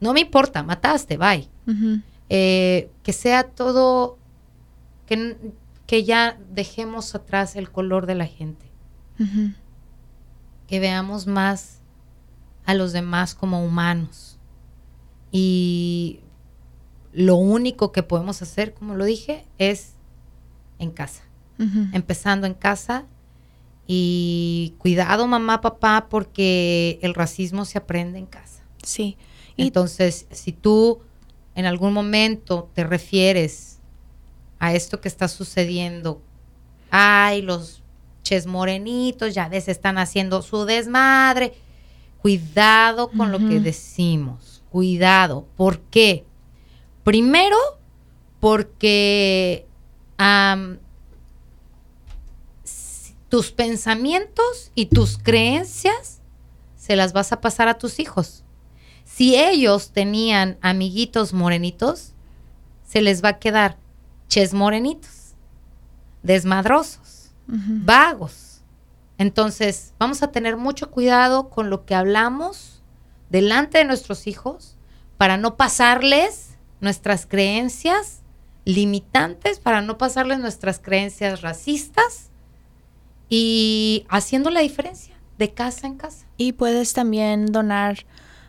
no 0.01 0.13
me 0.13 0.21
importa, 0.21 0.63
mataste, 0.63 1.17
bye. 1.17 1.49
Eh, 2.29 2.91
que 3.03 3.13
sea 3.13 3.45
todo, 3.45 4.17
que, 5.07 5.37
que 5.93 6.05
ya 6.05 6.39
dejemos 6.49 7.15
atrás 7.15 7.55
el 7.55 7.71
color 7.71 8.07
de 8.07 8.15
la 8.15 8.25
gente, 8.25 8.65
que 10.67 10.81
veamos 10.81 11.27
más 11.27 11.83
a 12.65 12.73
los 12.73 12.95
demás 12.95 13.35
como 13.35 13.63
humanos. 13.63 14.39
Y 15.31 16.21
lo 17.13 17.37
único 17.37 17.93
que 17.93 18.03
podemos 18.03 18.41
hacer, 18.41 18.73
como 18.73 18.95
lo 18.95 19.05
dije, 19.05 19.45
es 19.59 19.97
en 20.79 20.93
casa. 20.93 21.25
Empezando 21.93 22.47
en 22.47 22.55
casa. 22.55 23.05
Y 23.87 24.75
cuidado, 24.79 25.27
mamá, 25.27 25.61
papá, 25.61 26.07
porque 26.09 27.01
el 27.03 27.13
racismo 27.13 27.67
se 27.67 27.77
aprende 27.77 28.19
en 28.19 28.25
casa. 28.25 28.65
Sí. 28.83 29.19
Y 29.59 29.65
Entonces, 29.65 30.25
si 30.31 30.53
tú 30.53 31.03
en 31.55 31.67
algún 31.67 31.93
momento 31.93 32.71
te 32.73 32.83
refieres 32.83 33.72
a 34.63 34.73
esto 34.75 35.01
que 35.01 35.09
está 35.09 35.27
sucediendo, 35.27 36.23
ay, 36.89 37.43
los 37.43 37.83
ches 38.23 38.47
morenitos 38.47 39.35
ya 39.35 39.49
les 39.49 39.67
están 39.67 39.99
haciendo 39.99 40.41
su 40.41 40.67
desmadre, 40.67 41.55
cuidado 42.19 43.11
con 43.11 43.33
lo 43.33 43.39
que 43.41 43.59
decimos, 43.59 44.63
cuidado. 44.71 45.49
¿Por 45.57 45.81
qué? 45.81 46.25
Primero, 47.03 47.57
porque 48.39 49.67
tus 53.29 53.51
pensamientos 53.51 54.71
y 54.77 54.87
tus 54.87 55.19
creencias 55.19 56.21
se 56.77 56.95
las 56.95 57.13
vas 57.13 57.33
a 57.33 57.41
pasar 57.41 57.67
a 57.67 57.79
tus 57.79 57.99
hijos. 57.99 58.45
Si 59.05 59.35
ellos 59.35 59.91
tenían 59.91 60.57
amiguitos 60.63 61.33
morenitos, 61.33 62.13
se 62.87 63.01
les 63.01 63.25
va 63.25 63.31
a 63.31 63.39
quedar 63.41 63.82
ches 64.33 64.55
morenitos, 64.55 65.35
desmadrosos, 66.23 67.33
vagos. 67.47 68.63
Entonces, 69.19 69.93
vamos 69.99 70.23
a 70.23 70.33
tener 70.33 70.57
mucho 70.57 70.91
cuidado 70.91 71.51
con 71.51 71.69
lo 71.69 71.85
que 71.85 71.95
hablamos 71.95 72.83
delante 73.29 73.77
de 73.77 73.85
nuestros 73.85 74.27
hijos 74.27 74.79
para 75.19 75.37
no 75.37 75.59
pasarles 75.59 76.57
nuestras 76.81 77.27
creencias 77.27 78.23
limitantes, 78.65 79.61
para 79.61 79.83
no 79.83 79.99
pasarles 79.99 80.39
nuestras 80.39 80.79
creencias 80.79 81.43
racistas 81.43 82.31
y 83.29 84.07
haciendo 84.09 84.49
la 84.49 84.61
diferencia 84.61 85.15
de 85.37 85.53
casa 85.53 85.87
en 85.87 85.99
casa. 85.99 86.25
Y 86.39 86.53
puedes 86.53 86.95
también 86.95 87.53
donar 87.53 88.07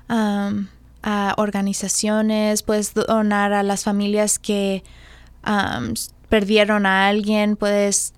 a 0.08 1.34
organizaciones, 1.36 2.64
puedes 2.64 2.94
donar 2.94 3.52
a 3.52 3.64
las 3.64 3.84
familias 3.84 4.40
que 4.40 4.86
perdieron 6.30 6.86
a 6.86 7.08
alguien, 7.08 7.56
puedes, 7.56 8.14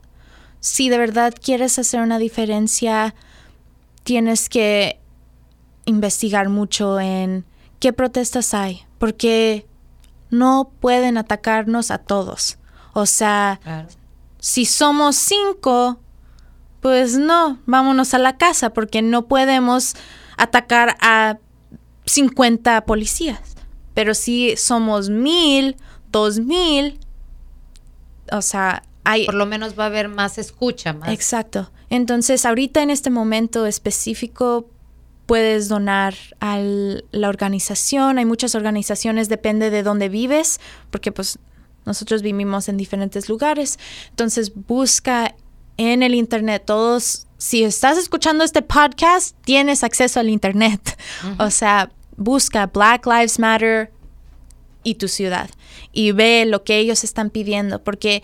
si 0.59 0.89
de 0.89 0.97
verdad 0.97 1.33
quieres 1.39 1.77
hacer 1.79 2.01
una 2.01 2.17
diferencia, 2.17 3.13
tienes 4.03 4.49
que 4.49 4.99
investigar 5.85 6.49
mucho 6.49 6.99
en 6.99 7.45
qué 7.79 7.93
protestas 7.93 8.53
hay, 8.53 8.85
porque 8.97 9.65
no 10.29 10.71
pueden 10.79 11.17
atacarnos 11.17 11.91
a 11.91 11.97
todos. 11.99 12.57
O 12.93 13.05
sea, 13.05 13.59
Claro. 13.63 13.87
si 14.39 14.65
somos 14.65 15.15
cinco, 15.15 15.99
pues 16.79 17.17
no, 17.17 17.59
vámonos 17.65 18.13
a 18.13 18.17
la 18.19 18.37
casa 18.37 18.71
porque 18.71 19.01
no 19.01 19.27
podemos 19.27 19.95
atacar 20.37 20.95
a 21.01 21.37
50 22.05 22.85
policías. 22.85 23.55
Pero 23.93 24.13
si 24.13 24.55
somos 24.57 25.09
mil, 25.09 25.77
dos 26.11 26.39
mil, 26.39 26.99
o 28.31 28.41
sea, 28.41 28.83
hay... 29.03 29.25
Por 29.25 29.35
lo 29.35 29.45
menos 29.45 29.77
va 29.77 29.83
a 29.83 29.87
haber 29.87 30.09
más 30.09 30.37
escucha, 30.37 30.93
más. 30.93 31.09
Exacto. 31.09 31.71
Entonces, 31.89 32.45
ahorita 32.45 32.81
en 32.81 32.89
este 32.89 33.09
momento 33.09 33.65
específico 33.65 34.69
puedes 35.25 35.69
donar 35.69 36.15
a 36.39 36.59
la 36.59 37.29
organización. 37.29 38.17
Hay 38.17 38.25
muchas 38.25 38.55
organizaciones, 38.55 39.29
depende 39.29 39.69
de 39.69 39.83
dónde 39.83 40.09
vives, 40.09 40.59
porque 40.91 41.11
pues 41.11 41.39
nosotros 41.85 42.21
vivimos 42.21 42.67
en 42.67 42.77
diferentes 42.77 43.29
lugares. 43.29 43.79
Entonces, 44.09 44.53
busca 44.55 45.35
en 45.77 46.03
el 46.03 46.15
internet 46.15 46.63
todos. 46.65 47.27
Si 47.37 47.63
estás 47.63 47.97
escuchando 47.97 48.43
este 48.43 48.61
podcast, 48.61 49.35
tienes 49.43 49.83
acceso 49.83 50.19
al 50.19 50.29
internet. 50.29 50.97
O 51.37 51.51
sea, 51.51 51.91
busca 52.17 52.67
Black 52.67 53.05
Lives 53.05 53.39
Matter 53.39 53.91
y 54.83 54.95
tu 54.95 55.07
ciudad 55.07 55.49
y 55.95 56.11
ve 56.11 56.45
lo 56.45 56.63
que 56.63 56.77
ellos 56.77 57.03
están 57.03 57.31
pidiendo, 57.31 57.83
porque 57.83 58.21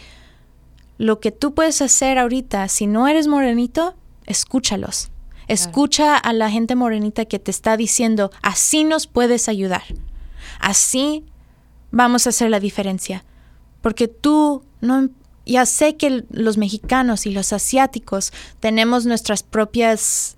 lo 0.99 1.19
que 1.19 1.31
tú 1.31 1.55
puedes 1.55 1.81
hacer 1.81 2.19
ahorita, 2.19 2.67
si 2.67 2.85
no 2.85 3.07
eres 3.07 3.27
morenito, 3.27 3.95
escúchalos. 4.27 5.09
Escucha 5.47 6.15
a 6.15 6.31
la 6.33 6.51
gente 6.51 6.75
morenita 6.75 7.25
que 7.25 7.39
te 7.39 7.49
está 7.49 7.75
diciendo, 7.75 8.29
así 8.43 8.83
nos 8.83 9.07
puedes 9.07 9.49
ayudar. 9.49 9.83
Así 10.59 11.25
vamos 11.89 12.25
a 12.25 12.29
hacer 12.29 12.49
la 12.49 12.59
diferencia. 12.59 13.25
Porque 13.81 14.07
tú 14.07 14.63
no 14.81 15.09
ya 15.45 15.65
sé 15.65 15.97
que 15.97 16.23
los 16.29 16.57
mexicanos 16.57 17.25
y 17.25 17.31
los 17.31 17.51
asiáticos 17.51 18.31
tenemos 18.59 19.05
nuestras 19.05 19.43
propias 19.43 20.37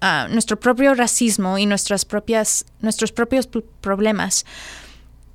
ah, 0.00 0.28
nuestro 0.30 0.58
propio 0.58 0.94
racismo 0.94 1.58
y 1.58 1.66
nuestras 1.66 2.04
propias 2.04 2.64
nuestros 2.80 3.12
propios 3.12 3.48
problemas. 3.80 4.46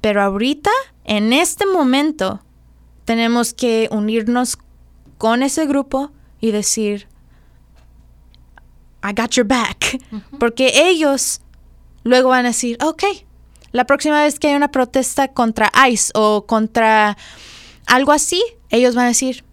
Pero 0.01 0.21
ahorita, 0.21 0.71
en 1.05 1.33
este 1.33 1.65
momento, 1.65 2.41
tenemos 3.05 3.53
que 3.53 3.87
unirnos 3.91 4.57
con 5.17 5.43
ese 5.43 5.65
grupo 5.65 6.11
y 6.41 6.51
decir, 6.51 7.07
I 9.03 9.13
got 9.13 9.31
your 9.31 9.47
back. 9.47 9.99
Porque 10.39 10.89
ellos 10.89 11.41
luego 12.03 12.29
van 12.29 12.45
a 12.45 12.49
decir, 12.49 12.77
ok, 12.83 13.03
la 13.71 13.85
próxima 13.85 14.21
vez 14.21 14.39
que 14.39 14.47
hay 14.47 14.55
una 14.55 14.71
protesta 14.71 15.29
contra 15.29 15.71
ICE 15.89 16.11
o 16.15 16.45
contra 16.45 17.17
algo 17.85 18.11
así, 18.11 18.43
ellos 18.69 18.95
van 18.95 19.05
a 19.05 19.09
decir, 19.09 19.45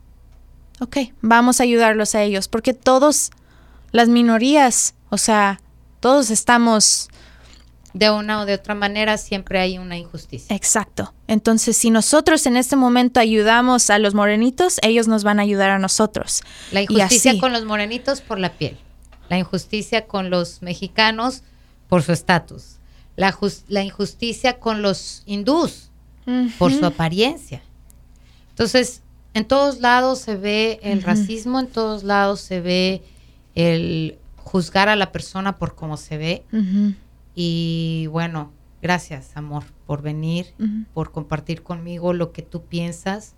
ok, 0.80 0.96
vamos 1.20 1.61
a 1.61 1.64
ayudarlos 1.64 2.14
a 2.14 2.22
ellos. 2.22 2.48
Porque 2.48 2.74
todos, 2.74 3.30
las 3.92 4.09
minorías, 4.09 4.94
o 5.11 5.18
sea, 5.18 5.61
Todos 6.03 6.30
estamos 6.30 7.11
de 7.95 8.11
una 8.11 8.40
o 8.40 8.47
de 8.47 8.55
otra 8.55 8.74
manera 8.74 9.18
siempre 9.18 9.61
hay 9.61 9.78
una 9.78 9.97
injusticia. 9.97 10.55
Exacto. 10.55 11.12
Entonces, 11.26 11.76
si 11.76 11.90
nosotros 11.90 12.47
en 12.47 12.57
este 12.57 12.76
momento 12.76 13.20
ayudamos 13.20 13.90
a 13.90 13.99
los 13.99 14.14
morenitos, 14.14 14.78
ellos 14.82 15.09
nos 15.09 15.24
van 15.24 15.38
a 15.38 15.43
ayudar 15.43 15.70
a 15.70 15.78
nosotros. 15.78 16.43
La 16.70 16.82
injusticia 16.82 17.38
con 17.38 17.53
los 17.53 17.64
morenitos 17.64 18.20
por 18.20 18.38
la 18.38 18.53
piel. 18.53 18.78
La 19.28 19.38
injusticia 19.38 20.07
con 20.07 20.30
los 20.30 20.62
mexicanos 20.62 21.43
por 21.88 22.03
su 22.03 22.12
estatus. 22.12 22.76
La, 23.16 23.36
la, 23.68 23.82
injusticia 23.82 24.59
con 24.59 24.80
los 24.80 25.22
hindús 25.26 25.90
por 26.59 26.72
su 26.72 26.84
apariencia. 26.86 27.62
Entonces, 28.51 29.03
en 29.34 29.45
todos 29.45 29.80
lados 29.80 30.18
se 30.18 30.36
ve 30.36 30.80
el 30.82 31.03
racismo, 31.03 31.61
en 31.61 31.66
todos 31.66 32.05
lados 32.05 32.40
se 32.40 32.61
ve 32.61 33.03
el 33.55 34.18
juzgar 34.36 34.88
a 34.88 34.97
la 34.97 35.12
persona 35.12 35.57
por 35.57 35.74
cómo 35.74 35.97
se 35.97 36.16
ve. 36.18 36.45
Y 37.35 38.09
bueno, 38.11 38.53
gracias, 38.83 39.37
amor, 39.37 39.64
por 39.87 40.03
venir, 40.03 40.47
por 40.93 41.12
compartir 41.12 41.62
conmigo 41.62 42.12
lo 42.12 42.33
que 42.33 42.43
tú 42.43 42.64
piensas, 42.64 43.35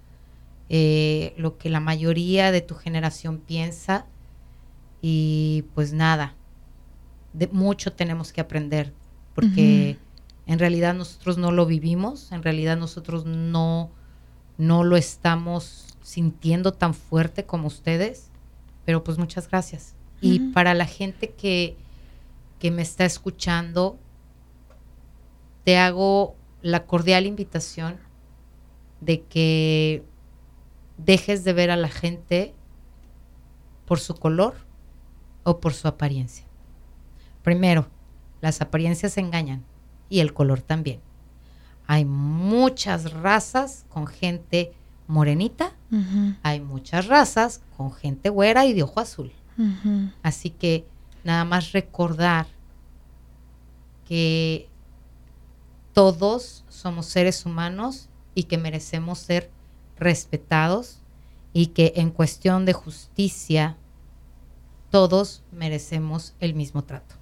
eh, 0.69 1.35
lo 1.37 1.59
que 1.59 1.71
la 1.71 1.81
mayoría 1.81 2.51
de 2.51 2.61
tu 2.61 2.75
generación 2.75 3.39
piensa. 3.39 4.07
Y 5.03 5.65
pues 5.75 5.93
nada, 5.93 6.35
de 7.35 7.49
mucho 7.49 7.93
tenemos 7.93 8.33
que 8.33 8.41
aprender, 8.41 8.93
porque 9.35 9.99
en 10.47 10.59
realidad 10.59 10.95
nosotros 10.95 11.37
no 11.37 11.53
lo 11.53 11.67
vivimos, 11.67 12.33
en 12.33 12.43
realidad 12.43 12.77
nosotros 12.77 13.27
no, 13.27 13.91
no 14.57 14.83
lo 14.85 14.97
estamos 14.97 15.97
sintiendo 16.03 16.73
tan 16.73 16.95
fuerte 16.95 17.45
como 17.45 17.67
ustedes, 17.67 18.31
pero 18.85 19.05
pues 19.05 19.19
muchas 19.19 19.49
gracias. 19.49 19.95
Y 20.21 20.39
para 20.53 20.73
la 20.73 20.87
gente 20.87 21.31
que 21.33 21.77
que 22.59 22.71
me 22.71 22.83
está 22.83 23.05
escuchando, 23.05 23.99
te 25.65 25.77
hago 25.79 26.37
la 26.63 26.87
cordial 26.87 27.27
invitación 27.27 27.99
de 29.01 29.23
que 29.23 30.05
dejes 30.97 31.45
de 31.45 31.53
ver 31.53 31.71
a 31.71 31.77
la 31.77 31.89
gente 31.89 32.55
por 33.87 34.01
su 34.01 34.15
color 34.15 34.55
o 35.43 35.61
por 35.61 35.75
su 35.75 35.89
apariencia. 35.89 36.47
Primero, 37.43 37.89
las 38.41 38.61
apariencias 38.61 39.19
engañan 39.19 39.65
y 40.09 40.21
el 40.21 40.33
color 40.33 40.63
también. 40.63 41.01
Hay 41.87 42.05
muchas 42.05 43.13
razas 43.13 43.85
con 43.89 44.07
gente 44.07 44.73
morenita, 45.07 45.73
hay 46.43 46.61
muchas 46.61 47.07
razas 47.07 47.63
con 47.77 47.93
gente 47.93 48.31
güera 48.31 48.65
y 48.65 48.73
de 48.73 48.83
ojo 48.83 49.01
azul. 49.01 49.33
Así 50.23 50.51
que 50.51 50.87
nada 51.25 51.45
más 51.45 51.72
recordar 51.72 52.47
que 54.07 54.68
todos 55.93 56.64
somos 56.68 57.07
seres 57.07 57.47
humanos 57.47 58.09
y 58.35 58.45
que 58.45 58.59
merecemos 58.59 59.18
ser 59.18 59.51
respetados 59.97 60.99
y 61.53 61.68
que 61.68 61.95
en 61.97 62.11
cuestión 62.11 62.66
de 62.66 62.72
justicia 62.72 63.77
todos 64.91 65.43
merecemos 65.51 66.35
el 66.41 66.55
mismo 66.55 66.85
trato. 66.85 67.14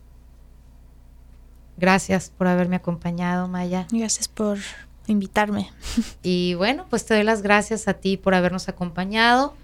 Gracias 1.77 2.31
por 2.37 2.47
haberme 2.47 2.77
acompañado, 2.77 3.49
Maya. 3.49 3.87
Gracias 3.91 4.29
por 4.29 4.59
invitarme. 5.07 5.71
Y 6.23 6.55
bueno, 6.55 6.87
pues 6.89 7.05
te 7.05 7.15
doy 7.15 7.25
las 7.25 7.43
gracias 7.43 7.89
a 7.89 7.95
ti 7.95 8.17
por 8.17 8.35
habernos 8.35 8.69
acompañado. 8.69 9.55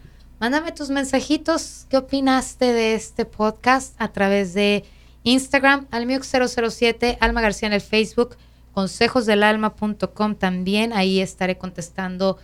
Mándame 0.41 0.73
tus 0.73 0.91
mensajitos. 0.91 1.87
¿Qué 1.89 1.97
opinaste 1.97 2.73
de 2.73 2.95
este 2.95 3.25
podcast 3.25 3.95
a 3.99 4.13
través 4.13 4.55
de 4.55 4.85
Instagram, 5.25 5.87
almiux007, 5.91 7.19
Alma 7.21 7.41
García 7.41 7.67
en 7.67 7.73
el 7.73 7.81
Facebook, 7.81 8.37
consejosdelalma.com 8.73 10.35
también. 10.37 10.93
Ahí 10.93 11.21
estaré 11.21 11.59
contestando 11.59 12.39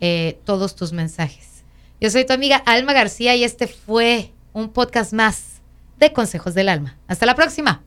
eh, 0.00 0.38
todos 0.44 0.76
tus 0.76 0.92
mensajes. 0.92 1.64
Yo 2.00 2.10
soy 2.10 2.24
tu 2.24 2.32
amiga 2.32 2.56
Alma 2.56 2.92
García 2.92 3.34
y 3.34 3.44
este 3.44 3.66
fue 3.66 4.32
un 4.52 4.68
podcast 4.68 5.12
más 5.12 5.60
de 5.98 6.12
Consejos 6.12 6.54
del 6.54 6.68
Alma. 6.68 6.96
Hasta 7.08 7.26
la 7.26 7.34
próxima. 7.34 7.82